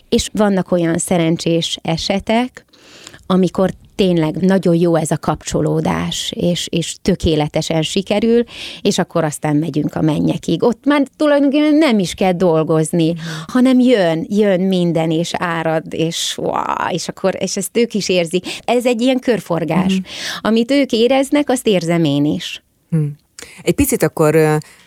[0.08, 2.64] és vannak olyan szerencsés esetek,
[3.26, 8.42] amikor tényleg nagyon jó ez a kapcsolódás, és, és tökéletesen sikerül,
[8.80, 10.62] és akkor aztán megyünk a mennyekig.
[10.62, 13.14] Ott már tulajdonképpen nem is kell dolgozni,
[13.46, 18.44] hanem jön, jön minden, és árad, és wow, és akkor, és ezt ők is érzik.
[18.64, 19.92] Ez egy ilyen körforgás.
[19.92, 20.02] Mm.
[20.40, 22.62] Amit ők éreznek, azt érzem én is.
[22.90, 23.04] Hm.
[23.62, 24.36] Egy picit akkor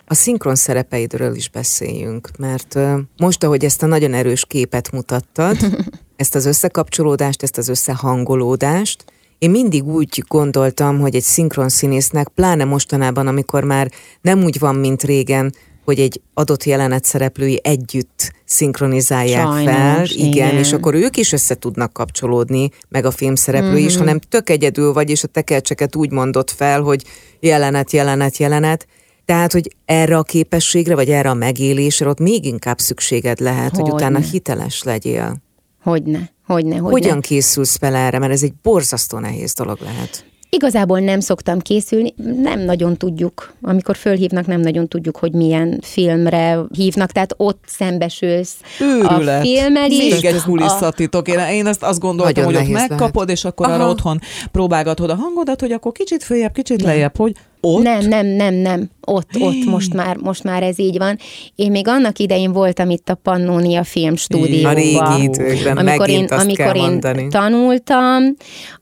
[0.06, 2.80] a szinkron szerepeidről is beszéljünk, mert
[3.18, 5.58] most, ahogy ezt a nagyon erős képet mutattad,
[6.18, 9.04] ezt az összekapcsolódást, ezt az összehangolódást,
[9.40, 14.76] én mindig úgy gondoltam, hogy egy szinkron színésznek, pláne mostanában, amikor már nem úgy van,
[14.76, 15.54] mint régen,
[15.86, 20.56] hogy egy adott jelenet szereplői együtt szinkronizálják Sajnos, fel, igen, igen.
[20.56, 23.86] és akkor ők is össze tudnak kapcsolódni, meg a filmszereplő Mhm.
[23.86, 27.04] is, hanem tök egyedül vagy, és a tekercseket úgy mondott fel, hogy
[27.40, 28.88] jelenet, jelenet, jelenet.
[29.26, 33.80] Tehát, hogy erre a képességre, vagy erre a megélésre ott még inkább szükséged lehet, hogy
[33.90, 33.96] Hogyne.
[33.96, 35.46] utána hiteles legyél.
[35.90, 36.90] Hogyne, hogyne, hogyne.
[36.90, 38.20] Hogyan készülsz fel erre?
[38.20, 40.26] Mert ez egy borzasztó nehéz dolog lehet.
[40.50, 46.60] Igazából nem szoktam készülni, nem nagyon tudjuk, amikor fölhívnak, nem nagyon tudjuk, hogy milyen filmre
[46.72, 49.42] hívnak, tehát ott szembesülsz Őrület.
[49.42, 50.14] a filmmel is.
[50.14, 51.28] Még egy kulisszatitok.
[51.28, 53.90] Én, én ezt azt gondoltam, Nagyon hogy ott megkapod, és akkor arra Aha.
[53.90, 54.20] otthon
[54.52, 58.90] próbálgatod a hangodat, hogy akkor kicsit följebb, kicsit lejjebb, hogy ott Nem, nem, nem, nem.
[59.02, 61.18] Ott, ott most már, most már ez így van.
[61.56, 64.74] Én még annak idején voltam itt a Pannonia A Filmstúdióban.
[64.74, 67.28] régi időkben amikor én, amikor én mondani.
[67.28, 68.36] tanultam,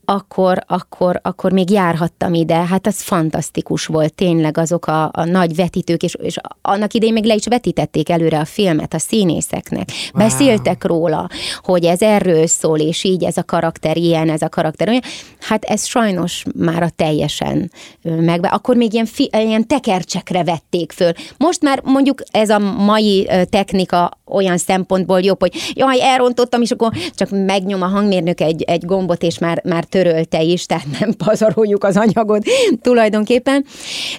[0.04, 2.54] akkor, akkor, akkor még járhattam ide.
[2.54, 7.24] Hát az fantasztikus volt, tényleg azok a, a nagy vetítők, és, és annak idején még
[7.24, 9.88] le is vetítették előre a filmet a színészeknek.
[9.88, 10.22] Wow.
[10.22, 11.28] Beszéltek róla,
[11.62, 15.02] hogy ez erről szól, és így ez a karakter ilyen, ez a karakter olyan.
[15.40, 17.70] Hát ez sajnos már a teljesen
[18.02, 18.46] meg.
[18.66, 21.12] Akkor még ilyen, fi, ilyen tekercsekre vették föl.
[21.36, 26.92] Most már mondjuk ez a mai technika olyan szempontból jobb, hogy jaj, elrontottam, és akkor
[27.14, 31.84] csak megnyom a hangmérnök egy, egy gombot, és már, már törölte is, tehát nem pazaroljuk
[31.84, 32.44] az anyagot
[32.82, 33.64] tulajdonképpen.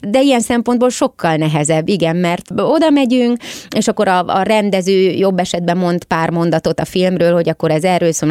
[0.10, 3.38] De ilyen szempontból sokkal nehezebb, igen, mert oda megyünk,
[3.76, 7.84] és akkor a, a rendező jobb esetben mond pár mondatot a filmről, hogy akkor ez
[7.84, 8.26] erről szól,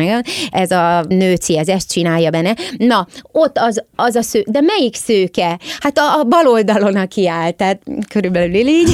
[0.50, 2.54] ez a nőci, ez ezt csinálja benne.
[2.76, 5.58] Na, ott az, az a sző, de melyik szőke?
[5.80, 8.90] Hát a, a bal oldalon, aki áll, tehát körülbelül így.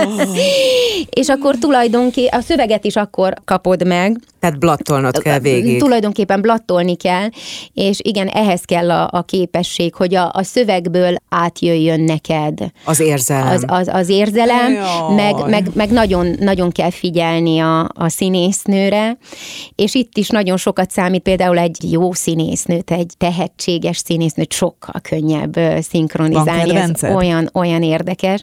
[1.20, 5.78] és akkor tulajdonképpen a szöveget is akkor kapod meg, Tehát blattolnod kell végig.
[5.78, 7.28] Tulajdonképpen blattolni kell,
[7.74, 13.46] és igen, ehhez kell a, a képesség, hogy a, a szövegből átjöjjön neked Az érzelem.
[13.46, 15.14] az, az, az érzelem, Jaj.
[15.14, 19.18] meg, meg, meg nagyon, nagyon kell figyelni a, a színésznőre,
[19.74, 25.58] és itt is nagyon sokat számít például egy jó színésznőt, egy tehetséges színésznőt sokkal könnyebb
[25.80, 28.42] szinkronizálni, ez olyan, olyan érdekes.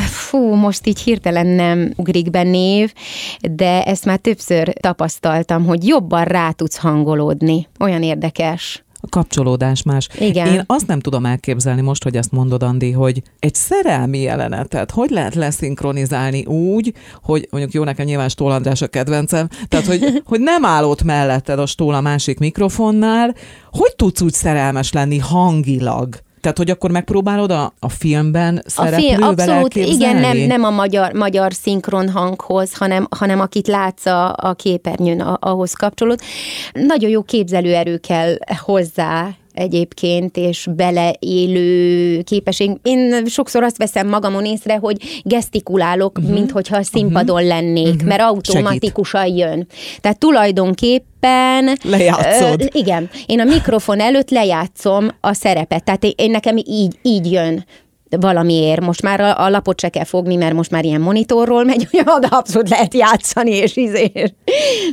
[0.00, 2.92] Fú, most így hirtelen nem ugrik be név,
[3.40, 7.68] de ezt már többször tapasztaltam, hogy jobban rá tudsz hangolódni.
[7.80, 8.84] Olyan érdekes.
[9.04, 10.08] a kapcsolódás más.
[10.18, 10.46] Igen.
[10.46, 15.10] Én azt nem tudom elképzelni most, hogy ezt mondod, Andi, hogy egy szerelmi jelenetet hogy
[15.10, 20.40] lehet leszinkronizálni úgy, hogy mondjuk jó, nekem nyilván Stól András a kedvencem, tehát hogy, hogy
[20.40, 23.34] nem áll ott melletted a Stól a másik mikrofonnál,
[23.70, 26.22] hogy tudsz úgy szerelmes lenni hangilag?
[26.42, 29.94] Tehát, hogy akkor megpróbálod a, a filmben A szereplővel film, abszolút, elképzelni?
[29.94, 35.20] igen, nem, nem a magyar, magyar szinkron hanghoz, hanem, hanem akit látsz a, a képernyőn,
[35.20, 36.20] a, ahhoz kapcsolód.
[36.72, 42.70] Nagyon jó képzelőerő kell hozzá egyébként, és beleélő képesség.
[42.82, 46.34] Én sokszor azt veszem magamon észre, hogy gesztikulálok, uh-huh.
[46.34, 48.08] mint hogyha a színpadon lennék, uh-huh.
[48.08, 49.66] mert automatikusan jön.
[50.00, 51.78] Tehát tulajdonképpen...
[51.82, 52.60] Lejátszod.
[52.60, 53.10] Ö, igen.
[53.26, 55.84] Én a mikrofon előtt lejátszom a szerepet.
[55.84, 57.64] Tehát én, én nekem így, így jön
[58.20, 58.80] valamiért.
[58.80, 62.02] Most már a, a lapot se kell fogni, mert most már ilyen monitorról megy, hogy
[62.06, 64.08] oda abszolút lehet játszani, és izé.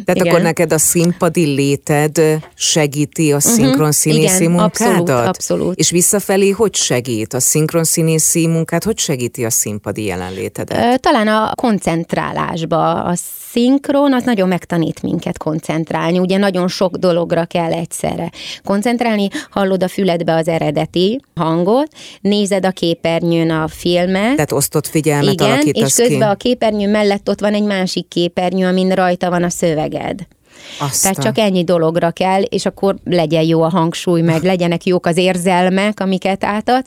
[0.05, 0.27] Tehát Igen.
[0.27, 2.21] akkor neked a színpadi léted
[2.55, 4.99] segíti a szinkron színészi Igen, munkádat?
[4.99, 5.75] abszolút, abszolút.
[5.75, 7.33] És visszafelé hogy segít?
[7.33, 11.01] A szinkron színészi munkát hogy segíti a színpadi jelenlétedet?
[11.01, 13.03] Talán a koncentrálásba.
[13.03, 13.13] A
[13.51, 16.19] szinkron az nagyon megtanít minket koncentrálni.
[16.19, 18.31] Ugye nagyon sok dologra kell egyszerre
[18.63, 19.27] koncentrálni.
[19.49, 21.87] Hallod a füledbe az eredeti hangot,
[22.21, 22.71] nézed a
[23.17, 26.01] képernyőn a filmet, Tehát osztott figyelmet igen, és alakítasz ki?
[26.01, 30.27] közben a képernyő mellett ott van egy másik képernyő, amin rajta van a szöveged.
[30.79, 31.13] Aztán.
[31.13, 35.17] Tehát csak ennyi dologra kell, és akkor legyen jó a hangsúly, meg legyenek jók az
[35.17, 36.85] érzelmek, amiket átad.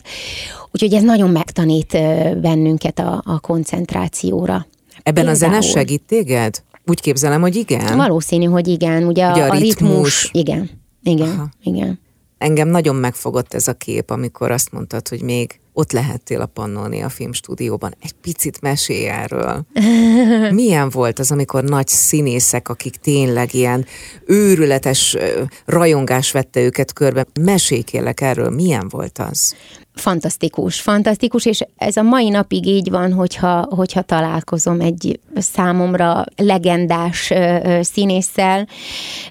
[0.70, 1.98] Úgyhogy ez nagyon megtanít
[2.40, 4.66] bennünket a, a koncentrációra.
[5.02, 5.72] Ebben a zene Például.
[5.72, 6.62] segít téged?
[6.86, 7.96] Úgy képzelem, hogy igen.
[7.96, 9.04] Valószínű, hogy igen.
[9.04, 10.28] Ugye, Ugye a, a ritmus, ritmus.
[10.32, 10.70] igen,
[11.02, 11.48] igen, Aha.
[11.62, 12.00] igen.
[12.38, 17.08] Engem nagyon megfogott ez a kép, amikor azt mondtad, hogy még ott lehettél a Pannonia
[17.08, 17.94] filmstúdióban.
[18.02, 19.66] Egy picit mesélj erről.
[20.50, 23.86] Milyen volt az, amikor nagy színészek, akik tényleg ilyen
[24.26, 25.16] őrületes
[25.64, 27.26] rajongás vette őket körbe.
[27.40, 29.54] Mesélj kérlek erről, milyen volt az?
[29.94, 37.30] Fantasztikus, fantasztikus, és ez a mai napig így van, hogyha, hogyha találkozom egy számomra legendás
[37.30, 38.68] ö, ö, színésszel.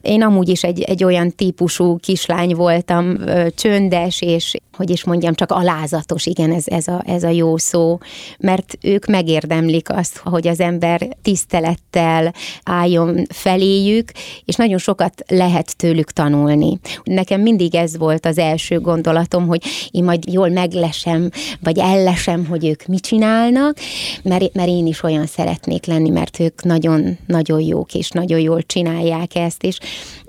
[0.01, 5.33] Én amúgy is egy, egy olyan típusú kislány voltam, ö, csöndes, és hogy is mondjam,
[5.33, 7.97] csak alázatos igen, ez, ez, a, ez a jó szó,
[8.39, 14.11] mert ők megérdemlik azt, hogy az ember tisztelettel álljon feléjük,
[14.45, 16.79] és nagyon sokat lehet tőlük tanulni.
[17.03, 22.65] Nekem mindig ez volt az első gondolatom, hogy én majd jól meglesem, vagy ellesem, hogy
[22.65, 23.77] ők mit csinálnak,
[24.23, 29.35] mert, mert én is olyan szeretnék lenni, mert ők nagyon-nagyon jók, és nagyon jól csinálják
[29.35, 29.77] ezt, és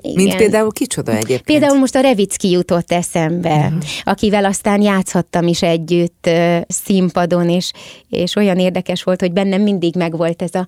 [0.03, 0.25] igen.
[0.25, 1.43] Mint például kicsoda egyébként?
[1.43, 3.83] Például most a Revicki jutott eszembe, uh-huh.
[4.03, 7.71] akivel aztán játszhattam is együtt uh, színpadon, és,
[8.11, 10.67] és olyan érdekes volt, hogy bennem mindig megvolt ez a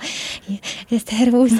[1.07, 1.53] szervusz,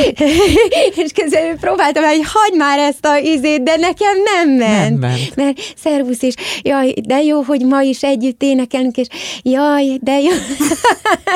[1.02, 5.00] és közben próbáltam, hogy hagyd már ezt a izét, de nekem nem ment.
[5.00, 5.36] Nem ment.
[5.36, 9.06] Mert szervusz, és jaj, de jó, hogy ma is együtt énekelünk, és
[9.42, 10.30] jaj, de jó.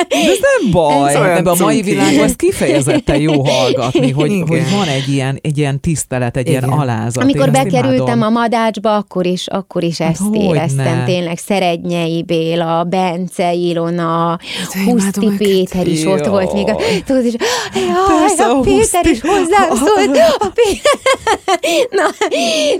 [0.07, 4.71] De ez nem baj, ez ebben a mai világban ez kifejezetten jó hallgatni, hogy, hogy
[4.71, 6.63] van egy ilyen egy ilyen tisztelet, egy Igen.
[6.63, 7.23] ilyen alázat.
[7.23, 11.05] Amikor Én bekerültem a madácsba, akkor is, akkor is ezt hát, éreztem.
[11.05, 14.39] Tényleg Szerednyei Béla, Bence Ilona,
[14.85, 16.67] Huszti Péter is ott volt még.
[16.67, 16.75] A,
[17.05, 17.33] tudod, és,
[17.73, 20.17] jaj, a, a Péter is hozzám szólt.
[20.39, 20.97] A Péter.
[21.99, 22.27] Na,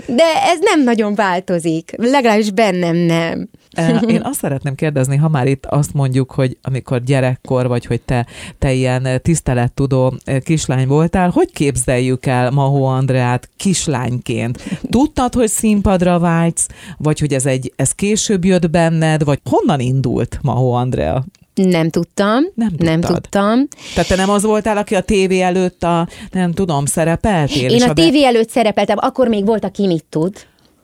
[0.06, 1.92] de ez nem nagyon változik.
[1.96, 3.48] Legalábbis bennem nem.
[4.06, 8.26] Én azt szeretném kérdezni, ha már itt azt mondjuk, hogy amikor gyerekkor vagy, hogy te,
[8.58, 10.14] te ilyen tisztelettudó
[10.44, 14.62] kislány voltál, hogy képzeljük el Mahó Andreát kislányként?
[14.90, 16.68] Tudtad, hogy színpadra vágysz,
[16.98, 21.24] vagy hogy ez, egy, ez később jött benned, vagy honnan indult Mahó Andrea?
[21.54, 22.44] Nem tudtam.
[22.54, 23.68] Nem, nem tudtam.
[23.94, 27.70] Tehát te nem az voltál, aki a tévé előtt a, nem tudom, szerepeltél?
[27.70, 28.02] Én a, a be...
[28.02, 30.34] tévé előtt szerepeltem, akkor még volt, aki mit tud.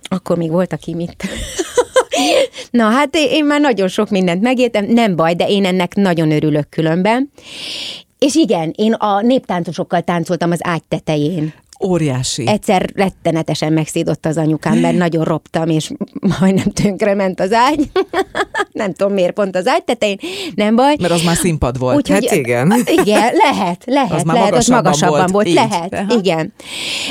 [0.09, 1.16] Akkor még volt, aki mit
[2.70, 6.68] Na hát én már nagyon sok mindent megértem, nem baj, de én ennek nagyon örülök
[6.68, 7.30] különben.
[8.18, 11.52] És igen, én a néptáncosokkal táncoltam az ágy tetején.
[11.84, 12.48] Óriási.
[12.48, 15.90] Egyszer rettenetesen megszídott az anyukám, mert nagyon roptam, és
[16.38, 17.90] majdnem ment az ágy.
[18.72, 20.18] nem tudom miért pont az ágy tetején,
[20.54, 20.96] nem baj.
[21.00, 21.96] Mert az már színpad volt.
[21.96, 22.72] Úgy, hát igen.
[23.02, 26.14] Igen, lehet, lehet, az lehet, magasabban az magasabban volt, volt lehet, Aha.
[26.18, 26.52] igen.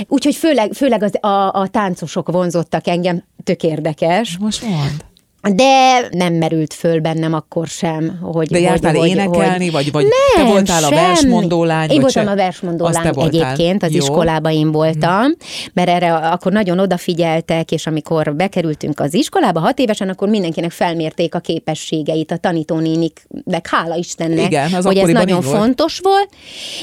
[0.07, 4.37] Úgyhogy főleg, főleg az, a, a táncosok vonzottak engem, tök érdekes.
[4.39, 5.05] Most mond.
[5.53, 8.47] De nem merült föl bennem akkor sem, hogy...
[8.47, 10.93] De jártál hogy, énekelni, hogy, vagy, vagy nem, te voltál sem.
[10.93, 11.89] a versmondó lány?
[11.89, 13.97] Én voltam a versmondó lány egyébként, az Jó.
[13.97, 15.35] iskolában én voltam, hmm.
[15.73, 21.35] mert erre akkor nagyon odafigyeltek, és amikor bekerültünk az iskolába hat évesen, akkor mindenkinek felmérték
[21.35, 26.15] a képességeit, a tanítónéniknek, hála Istennek, Igen, az hogy ez nagyon fontos volt.
[26.15, 26.29] volt,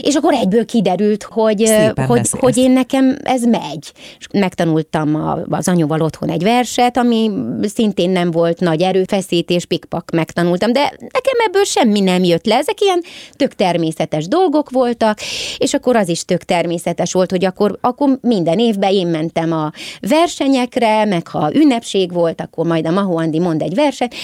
[0.01, 1.71] és akkor egyből kiderült, hogy,
[2.07, 3.93] hogy, hogy én nekem ez megy.
[4.19, 7.31] És megtanultam az anyóval otthon egy verset, ami
[7.63, 12.57] szintén nem volt volt nagy erőfeszítés, pikpak megtanultam, de nekem ebből semmi nem jött le.
[12.57, 15.19] Ezek ilyen tök természetes dolgok voltak,
[15.59, 19.73] és akkor az is tök természetes volt, hogy akkor, akkor minden évben én mentem a
[20.01, 24.15] versenyekre, meg ha ünnepség volt, akkor majd a Mahó Andi mond egy verset.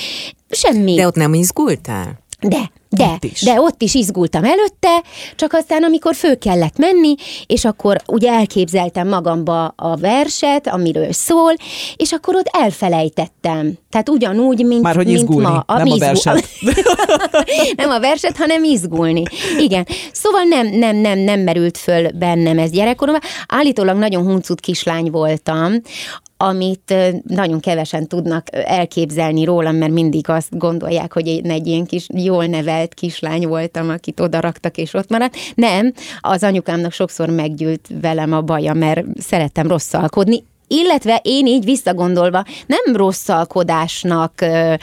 [0.51, 0.95] Semmi.
[0.95, 2.19] De ott nem izgultál?
[2.41, 3.41] De, de, ott is.
[3.43, 5.03] de ott is izgultam előtte,
[5.37, 7.15] csak aztán amikor föl kellett menni,
[7.47, 11.53] és akkor ugye elképzeltem magamba a verset, amiről szól,
[11.97, 13.73] és akkor ott elfelejtettem.
[13.91, 15.65] Tehát ugyanúgy, mint, Már hogy mint izgulni, ma.
[15.67, 16.03] A nem izgul...
[16.03, 16.49] a verset.
[17.77, 19.23] nem a verset, hanem izgulni.
[19.59, 19.87] Igen.
[20.13, 23.23] Szóval nem, nem, nem, nem merült föl bennem ez gyerekkoromban.
[23.47, 25.73] Állítólag nagyon huncut kislány voltam,
[26.41, 32.07] amit nagyon kevesen tudnak elképzelni rólam, mert mindig azt gondolják, hogy én egy ilyen kis
[32.15, 35.37] jól nevelt kislány voltam, akit oda raktak és ott maradt.
[35.55, 42.45] Nem, az anyukámnak sokszor meggyűlt velem a baja, mert szerettem rosszalkodni, illetve én így visszagondolva
[42.67, 44.75] nem rosszalkodásnak uh,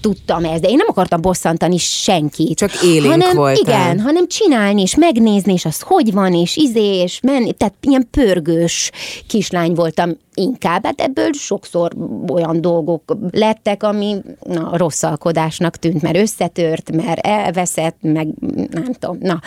[0.00, 2.56] tudtam ezt, de én nem akartam bosszantani senkit.
[2.56, 3.62] Csak élénk hanem, voltál.
[3.62, 8.08] Igen, hanem csinálni és megnézni, és az hogy van, és izé, és menni, tehát ilyen
[8.10, 8.90] pörgős
[9.26, 11.92] kislány voltam inkább, hát ebből sokszor
[12.32, 18.28] olyan dolgok lettek, ami na, rosszalkodásnak tűnt, mert összetört, mert elveszett, meg
[18.70, 19.40] nem tudom, na.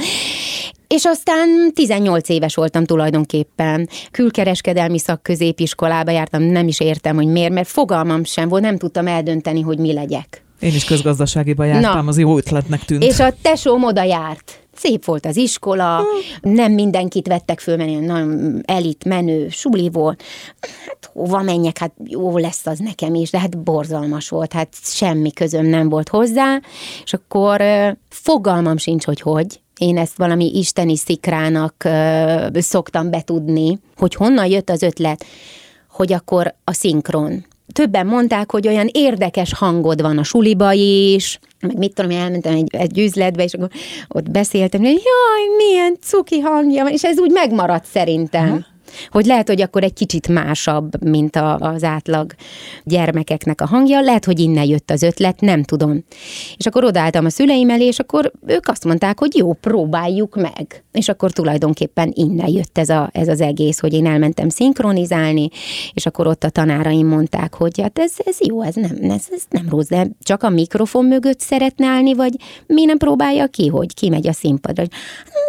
[0.88, 3.90] És aztán 18 éves voltam tulajdonképpen.
[4.12, 9.62] Külkereskedelmi szakközépiskolába jártam, nem is értem, hogy miért, mert fogalmam sem volt, nem tudtam eldönteni,
[9.62, 10.46] hogy mi legyek.
[10.60, 13.04] Én is közgazdaságiba jártam, Na, az jó ötletnek tűnt.
[13.04, 14.60] És a tesóm oda járt.
[14.76, 16.54] Szép volt az iskola, hmm.
[16.54, 20.24] nem mindenkit vettek föl, mert nagyon elit, menő, suli volt.
[20.86, 25.32] Hát hova menjek, hát jó lesz az nekem is, de hát borzalmas volt, hát semmi
[25.32, 26.62] közöm nem volt hozzá,
[27.04, 27.62] és akkor
[28.10, 34.70] fogalmam sincs, hogy hogy, én ezt valami isteni szikrának ö, szoktam betudni, hogy honnan jött
[34.70, 35.26] az ötlet,
[35.92, 37.46] hogy akkor a szinkron.
[37.74, 42.76] Többen mondták, hogy olyan érdekes hangod van a suliba is, meg mit tudom, elmentem egy,
[42.76, 43.70] egy üzletbe, és akkor
[44.08, 48.50] ott beszéltem, hogy jaj, milyen cuki hangja van, és ez úgy megmaradt szerintem.
[48.50, 48.77] Ha?
[49.10, 52.34] Hogy lehet, hogy akkor egy kicsit másabb, mint a, az átlag
[52.84, 56.04] gyermekeknek a hangja, lehet, hogy innen jött az ötlet, nem tudom.
[56.58, 60.84] És akkor odaálltam a szüleim elé, és akkor ők azt mondták, hogy jó, próbáljuk meg.
[60.92, 65.50] És akkor tulajdonképpen innen jött ez, a, ez az egész, hogy én elmentem szinkronizálni,
[65.94, 69.44] és akkor ott a tanáraim mondták, hogy hát ez, ez jó, ez nem, ez, ez
[69.50, 72.36] nem rossz, de csak a mikrofon mögött szeretne állni, vagy
[72.66, 74.84] mi nem próbálja ki, hogy kimegy a színpadra.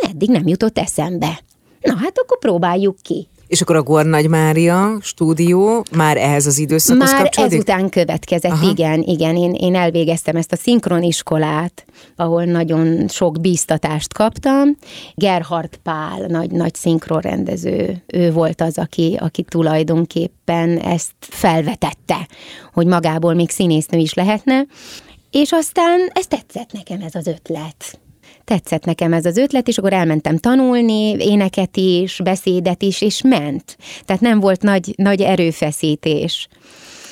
[0.01, 1.41] Eddig nem jutott eszembe.
[1.81, 3.29] Na hát akkor próbáljuk ki.
[3.49, 7.57] És akkor a Gornagy Mária stúdió már ehhez az időszakhoz Már kapcsolódik?
[7.57, 8.71] ezután következett, Aha.
[8.71, 9.37] igen, igen.
[9.37, 11.85] Én, én elvégeztem ezt a szinkroniskolát,
[12.17, 14.77] ahol nagyon sok bíztatást kaptam.
[15.15, 22.29] Gerhard Pál, nagy, nagy szinkronrendező, ő volt az, aki, aki tulajdonképpen ezt felvetette,
[22.73, 24.67] hogy magából még színésznő is lehetne.
[25.31, 27.99] És aztán ez tetszett nekem ez az ötlet
[28.49, 33.77] tetszett nekem ez az ötlet, és akkor elmentem tanulni, éneket is, beszédet is, és ment.
[34.05, 36.49] Tehát nem volt nagy, nagy erőfeszítés.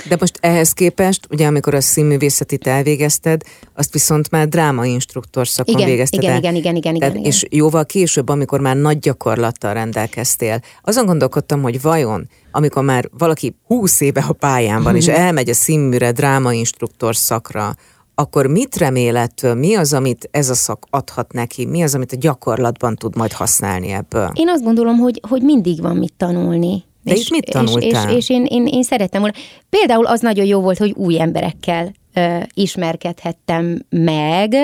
[0.09, 3.43] De most ehhez képest, ugye amikor a színművészetit elvégezted,
[3.75, 6.39] azt viszont már drámainstruktor szakon igen, végezted igen, el.
[6.39, 11.63] igen, igen, igen, Tehát, igen, És jóval később, amikor már nagy gyakorlattal rendelkeztél, azon gondolkodtam,
[11.63, 17.17] hogy vajon, amikor már valaki húsz éve a pályán van, és elmegy a színműre, drámainstruktor
[17.17, 17.75] szakra,
[18.19, 22.17] akkor mit remélettől, mi az, amit ez a szak adhat neki, mi az, amit a
[22.17, 24.31] gyakorlatban tud majd használni ebből?
[24.35, 26.85] Én azt gondolom, hogy, hogy mindig van mit tanulni.
[27.03, 28.09] De és, itt mit tanultál?
[28.09, 29.37] És, és, és én, én, én szerettem volna.
[29.71, 34.55] Például az nagyon jó volt, hogy új emberekkel ö, ismerkedhettem meg,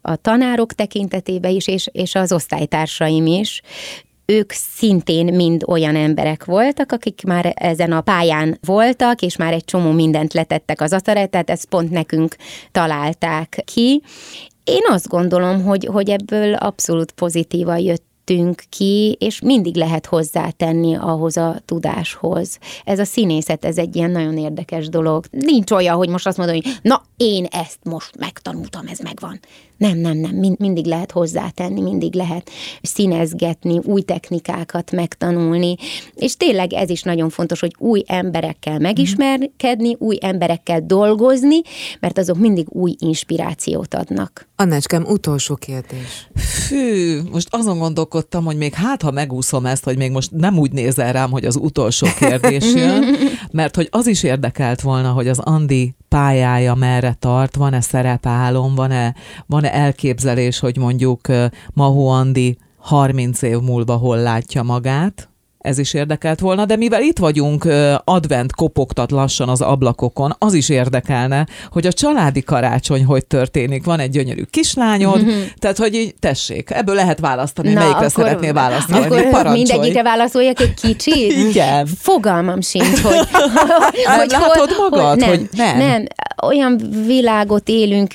[0.00, 3.62] a tanárok tekintetében is, és, és az osztálytársaim is
[4.30, 9.64] ők szintén mind olyan emberek voltak, akik már ezen a pályán voltak, és már egy
[9.64, 12.36] csomó mindent letettek az asztalra, tehát ezt pont nekünk
[12.72, 14.02] találták ki.
[14.64, 18.08] Én azt gondolom, hogy, hogy ebből abszolút pozitívan jött
[18.68, 22.58] ki, és mindig lehet hozzátenni ahhoz a tudáshoz.
[22.84, 25.24] Ez a színészet, ez egy ilyen nagyon érdekes dolog.
[25.30, 29.40] Nincs olyan, hogy most azt mondom, hogy na, én ezt most megtanultam, ez megvan.
[29.80, 32.50] Nem, nem, nem, Mind, mindig lehet hozzátenni, mindig lehet
[32.82, 35.76] színezgetni, új technikákat megtanulni,
[36.14, 41.60] és tényleg ez is nagyon fontos, hogy új emberekkel megismerkedni, új emberekkel dolgozni,
[42.00, 44.48] mert azok mindig új inspirációt adnak.
[44.56, 46.28] Annácskám, utolsó kérdés.
[46.34, 50.72] Fű, most azon gondolkodtam, hogy még hát, ha megúszom ezt, hogy még most nem úgy
[50.72, 53.04] nézel rám, hogy az utolsó kérdés jön,
[53.50, 59.14] mert hogy az is érdekelt volna, hogy az Andi pályája merre tart, van-e szerepálom, van-e,
[59.46, 61.20] van-e elképzelés, hogy mondjuk
[61.72, 65.29] Mahó Andi 30 év múlva hol látja magát,
[65.60, 67.68] ez is érdekelt volna, de mivel itt vagyunk,
[68.04, 73.84] advent kopogtat lassan az ablakokon, az is érdekelne, hogy a családi karácsony hogy történik.
[73.84, 75.40] Van egy gyönyörű kislányod, mm-hmm.
[75.58, 79.04] tehát hogy így tessék, ebből lehet választani, Na, melyikre akkor, szeretnél válaszolni.
[79.04, 79.56] Akkor Parancsolj.
[79.56, 81.32] mindegyikre válaszoljak egy kicsit?
[81.32, 81.86] Igen.
[81.86, 83.16] Fogalmam sincs, hogy...
[84.18, 85.78] hogy Látod hol, magad, hogy, nem, hogy nem.
[85.78, 86.04] Nem,
[86.42, 88.12] olyan világot élünk,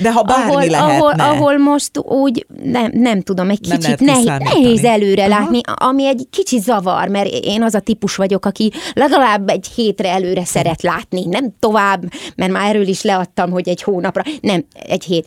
[0.00, 0.96] de ha bármi ahol, lehetne.
[0.96, 5.40] Ahol, ahol most úgy, nem, nem tudom, egy kicsit nehéz, nehéz előre Aha.
[5.40, 10.08] látni, ami egy kicsit zavar, mert én az a típus vagyok, aki legalább egy hétre
[10.08, 12.02] előre szeret látni, nem tovább,
[12.36, 15.26] mert már erről is leadtam, hogy egy hónapra, nem, egy hét.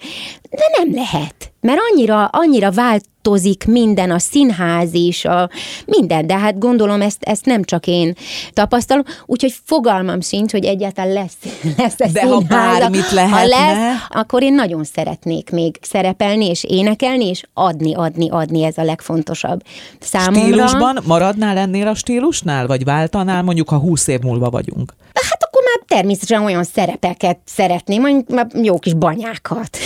[0.49, 2.71] De nem lehet mert annyira, annyira
[3.25, 5.49] változik minden, a színház is, a
[5.85, 8.15] minden, de hát gondolom ezt, ezt nem csak én
[8.53, 11.37] tapasztalom, úgyhogy fogalmam sincs, hogy egyáltalán lesz,
[11.97, 13.37] lesz De ha bármit lehetne.
[13.37, 18.77] Ha lesz, akkor én nagyon szeretnék még szerepelni, és énekelni, és adni, adni, adni, ez
[18.77, 19.61] a legfontosabb
[19.99, 20.41] számomra.
[20.41, 24.93] Stílusban maradnál ennél a stílusnál, vagy váltanál mondjuk, ha húsz év múlva vagyunk?
[25.95, 29.77] Természetesen olyan szerepeket szeretném, mondjuk jó kis banyákat.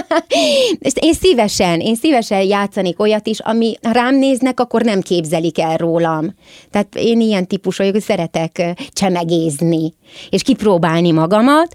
[1.00, 6.34] Én szívesen, én szívesen játszanék olyat is, ami rám néznek, akkor nem képzelik el rólam.
[6.70, 9.94] Tehát én ilyen típus vagyok, hogy szeretek csemegézni,
[10.30, 11.74] és kipróbálni magamat.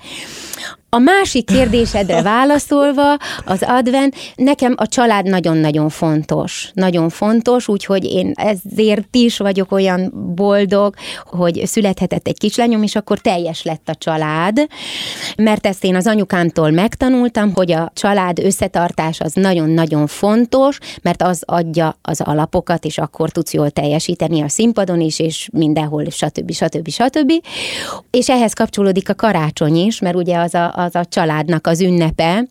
[0.93, 6.71] A másik kérdésedre válaszolva, az advent, nekem a család nagyon-nagyon fontos.
[6.73, 13.19] Nagyon fontos, úgyhogy én ezért is vagyok olyan boldog, hogy születhetett egy kislányom, és akkor
[13.19, 14.67] teljes lett a család,
[15.37, 21.43] mert ezt én az anyukámtól megtanultam, hogy a család összetartás az nagyon-nagyon fontos, mert az
[21.45, 26.51] adja az alapokat, és akkor tudsz jól teljesíteni a színpadon is, és mindenhol, stb.
[26.51, 26.89] stb.
[26.89, 27.31] stb.
[28.09, 32.45] És ehhez kapcsolódik a karácsony is, mert ugye az a, az a családnak az ünnepe,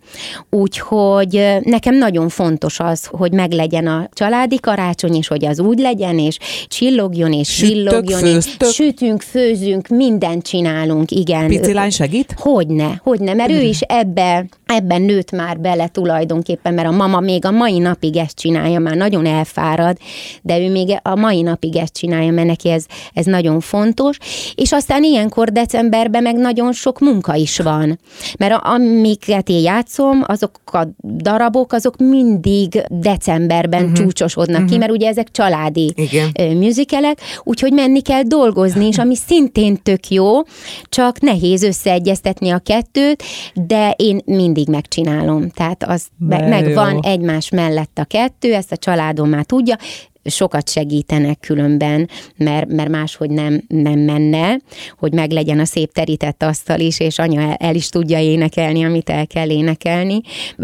[0.51, 6.19] úgyhogy nekem nagyon fontos az, hogy meglegyen a családi karácsony, és hogy az úgy legyen,
[6.19, 8.69] és csillogjon, és Süttök, főztök?
[8.69, 11.47] és sütünk, főzünk, mindent csinálunk, igen.
[11.47, 12.35] Picilány segít?
[12.39, 17.45] Hogyne, hogyne, mert ő is ebbe, ebben nőtt már bele tulajdonképpen, mert a mama még
[17.45, 19.97] a mai napig ezt csinálja, már nagyon elfárad,
[20.43, 24.17] de ő még a mai napig ezt csinálja, mert neki ez, ez nagyon fontos,
[24.55, 27.99] és aztán ilyenkor decemberben meg nagyon sok munka is van,
[28.39, 33.97] mert amiket én játszom, azok a darabok, azok mindig decemberben uh-huh.
[33.97, 34.71] csúcsosodnak uh-huh.
[34.71, 36.31] ki, mert ugye ezek családi Igen.
[36.39, 40.41] ö, musicalek, úgyhogy menni kell dolgozni, és ami szintén tök jó,
[40.85, 43.23] csak nehéz összeegyeztetni a kettőt,
[43.55, 45.49] de én mindig megcsinálom.
[45.49, 46.75] Tehát az De meg, jó.
[46.75, 49.77] van egymás mellett a kettő, ezt a családom már tudja,
[50.25, 54.57] sokat segítenek különben, mert, mert máshogy nem, nem menne,
[54.99, 59.11] hogy meglegyen a szép terített asztal is, és anya el, el is tudja énekelni, amit
[59.11, 60.21] el kell énekelni.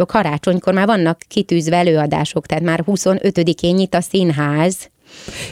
[0.06, 4.90] Karácsonykor már vannak kitűzve előadások, tehát már 25-én nyit a színház,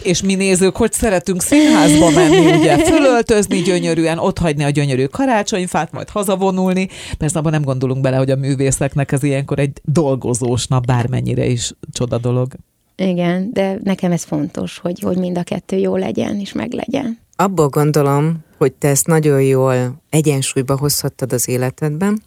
[0.03, 5.93] És mi nézők, hogy szeretünk színházba menni, ugye, fölöltözni gyönyörűen, ott hagyni a gyönyörű karácsonyfát,
[5.93, 6.89] majd hazavonulni.
[7.19, 11.73] Persze abban nem gondolunk bele, hogy a művészeknek ez ilyenkor egy dolgozós nap, bármennyire is
[11.93, 12.53] csoda dolog.
[12.97, 17.19] Igen, de nekem ez fontos, hogy, hogy mind a kettő jó legyen, és meglegyen.
[17.37, 22.23] Abból gondolom, hogy te ezt nagyon jól egyensúlyba hozhattad az életedben.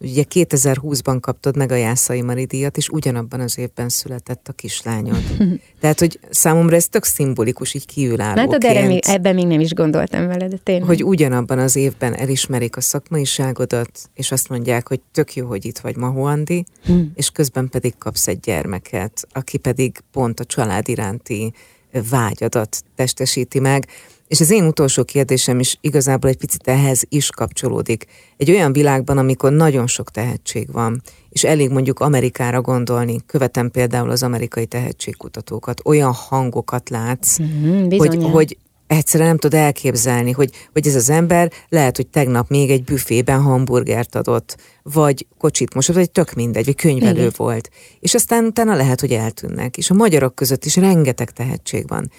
[0.00, 5.22] Ugye 2020-ban kaptad meg a Jászai Mari díjat, és ugyanabban az évben született a kislányod.
[5.80, 8.50] Tehát, hogy számomra ez tök szimbolikus, így kívülállóként.
[8.50, 10.86] Látod, erre még, ebben még nem is gondoltam vele, de tényleg.
[10.86, 15.78] hogy ugyanabban az évben elismerik a szakmaiságodat, és azt mondják, hogy tök jó, hogy itt
[15.78, 17.12] vagy Mahó Andi, Hmm.
[17.14, 21.52] és közben pedig kapsz egy gyermeket, aki pedig pont a család iránti
[22.10, 23.86] vágyadat testesíti meg.
[24.30, 28.06] És az én utolsó kérdésem is igazából egy picit ehhez is kapcsolódik.
[28.36, 34.10] Egy olyan világban, amikor nagyon sok tehetség van, és elég mondjuk Amerikára gondolni, követem például
[34.10, 38.56] az amerikai tehetségkutatókat, olyan hangokat látsz, Mhm, hogy, hogy
[38.86, 43.42] egyszerűen nem tud elképzelni, hogy, hogy ez az ember lehet, hogy tegnap még egy büfében
[43.42, 47.32] hamburgert adott, vagy kocsit mosott, vagy tök mindegy, vagy könyvelő Igen.
[47.36, 47.70] volt.
[48.00, 49.76] És aztán utána lehet, hogy eltűnnek.
[49.76, 52.10] És a magyarok között is rengeteg tehetség van.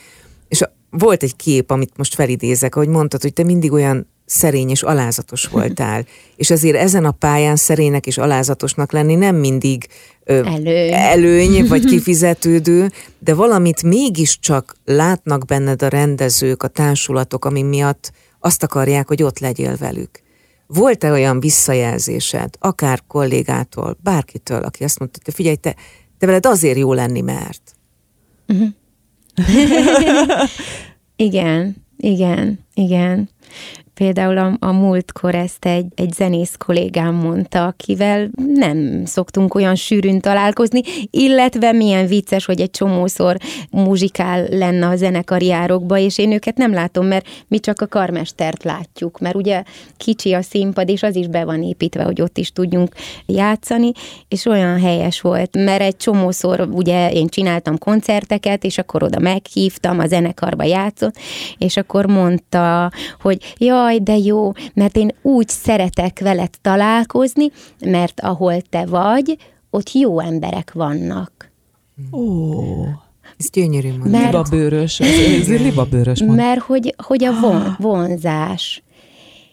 [0.51, 4.83] És volt egy kép, amit most felidézek, ahogy mondtad, hogy te mindig olyan szerény és
[4.83, 6.05] alázatos voltál.
[6.35, 9.87] és azért ezen a pályán szerénynek és alázatosnak lenni nem mindig
[10.23, 10.93] ö, Előny.
[10.93, 18.63] előny, vagy kifizetődő, de valamit mégiscsak látnak benned a rendezők, a társulatok, ami miatt azt
[18.63, 20.21] akarják, hogy ott legyél velük.
[20.67, 25.75] Volt-e olyan visszajelzésed, akár kollégától, bárkitől, aki azt mondta, hogy figyelj, te,
[26.17, 27.61] te veled azért jó lenni, mert...
[31.15, 33.29] Igen, igen, igen.
[34.01, 40.19] Például a, a múltkor ezt egy, egy zenész kollégám mondta, akivel nem szoktunk olyan sűrűn
[40.19, 43.37] találkozni, illetve milyen vicces, hogy egy csomószor
[43.71, 48.63] muzsikál lenne a zenekari járokba, és én őket nem látom, mert mi csak a karmestert
[48.63, 49.63] látjuk, mert ugye
[49.97, 52.95] kicsi a színpad, és az is be van építve, hogy ott is tudjunk
[53.25, 53.91] játszani,
[54.27, 59.99] és olyan helyes volt, mert egy csomószor ugye én csináltam koncerteket, és akkor oda meghívtam,
[59.99, 61.15] a zenekarba játszott,
[61.57, 67.51] és akkor mondta, hogy jaj, de jó, mert én úgy szeretek veled találkozni,
[67.85, 69.37] mert ahol te vagy,
[69.69, 71.51] ott jó emberek vannak.
[72.11, 72.51] Ó,
[73.37, 74.11] Ez gyönyörű mondani.
[74.11, 76.35] Mert- libabőrös, ez, ez libabőrös mond.
[76.35, 78.83] Mert hogy, hogy a von, vonzás.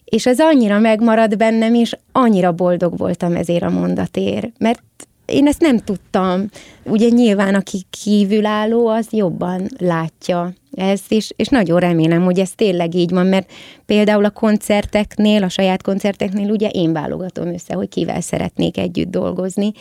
[0.05, 4.49] És ez annyira megmaradt bennem, és annyira boldog voltam ezért a mondatért.
[4.59, 4.83] Mert
[5.27, 6.49] én ezt nem tudtam.
[6.85, 12.95] Ugye nyilván, aki kívülálló, az jobban látja ezt, és, és nagyon remélem, hogy ez tényleg
[12.95, 13.51] így van, mert
[13.87, 19.73] például a koncerteknél, a saját koncerteknél ugye én válogatom össze, hogy kivel szeretnék együtt dolgozni,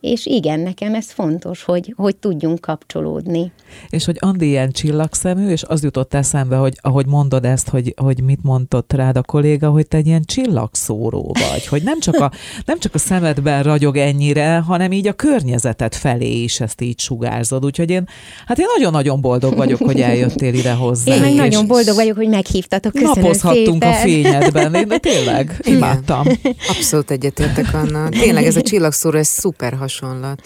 [0.00, 3.52] és igen, nekem ez fontos, hogy, hogy tudjunk kapcsolódni.
[3.88, 8.22] És hogy Andi ilyen csillagszemű, és az jutott eszembe, hogy ahogy mondod ezt, hogy, hogy
[8.22, 12.30] mit mondott rád a kolléga, hogy te egy ilyen csillagszóró vagy, hogy nem csak, a,
[12.66, 17.64] nem csak a szemedben ragyog ennyire, hanem így a környezetet felé is ezt így sugárzod.
[17.64, 18.08] Úgyhogy én,
[18.46, 20.00] hát én nagyon-nagyon boldog vagyok, hogy
[20.40, 21.14] eljöttél ide hozzá.
[21.14, 22.92] Én meg nagyon boldog vagyok, hogy meghívtatok.
[22.92, 23.92] Köszönöm Napozhattunk szépen.
[23.92, 25.76] a fényedben, én de tényleg Igen.
[25.76, 26.26] imádtam.
[26.68, 28.08] Abszolút egyetértek Anna.
[28.08, 30.40] Tényleg ez a csillagszóró, ez szuper hasonlat.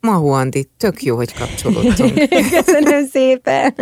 [0.00, 2.28] Mahó Andi, tök jó, hogy kapcsolódtunk.
[2.64, 3.74] Köszönöm szépen.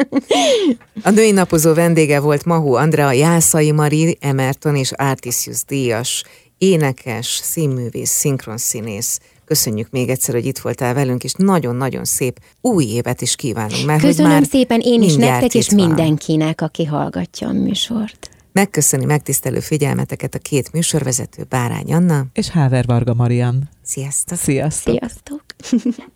[1.03, 6.23] A női napozó vendége volt Mahó Andrea, Jászai Mari, Emerton és Artisius díjas,
[6.59, 9.19] énekes, színművész, szinkronszínész.
[9.45, 13.87] Köszönjük még egyszer, hogy itt voltál velünk, és nagyon-nagyon szép új évet is kívánunk.
[13.87, 15.87] Mert hogy Köszönöm már szépen én is nektek, és van.
[15.87, 18.29] mindenkinek, aki hallgatja a műsort.
[18.53, 23.69] Megköszöni megtisztelő figyelmeteket a két műsorvezető Bárány Anna és Háver Varga Marian.
[23.83, 24.39] Sziasztok!
[24.39, 24.95] Sziasztok!
[24.95, 25.43] Sziasztok!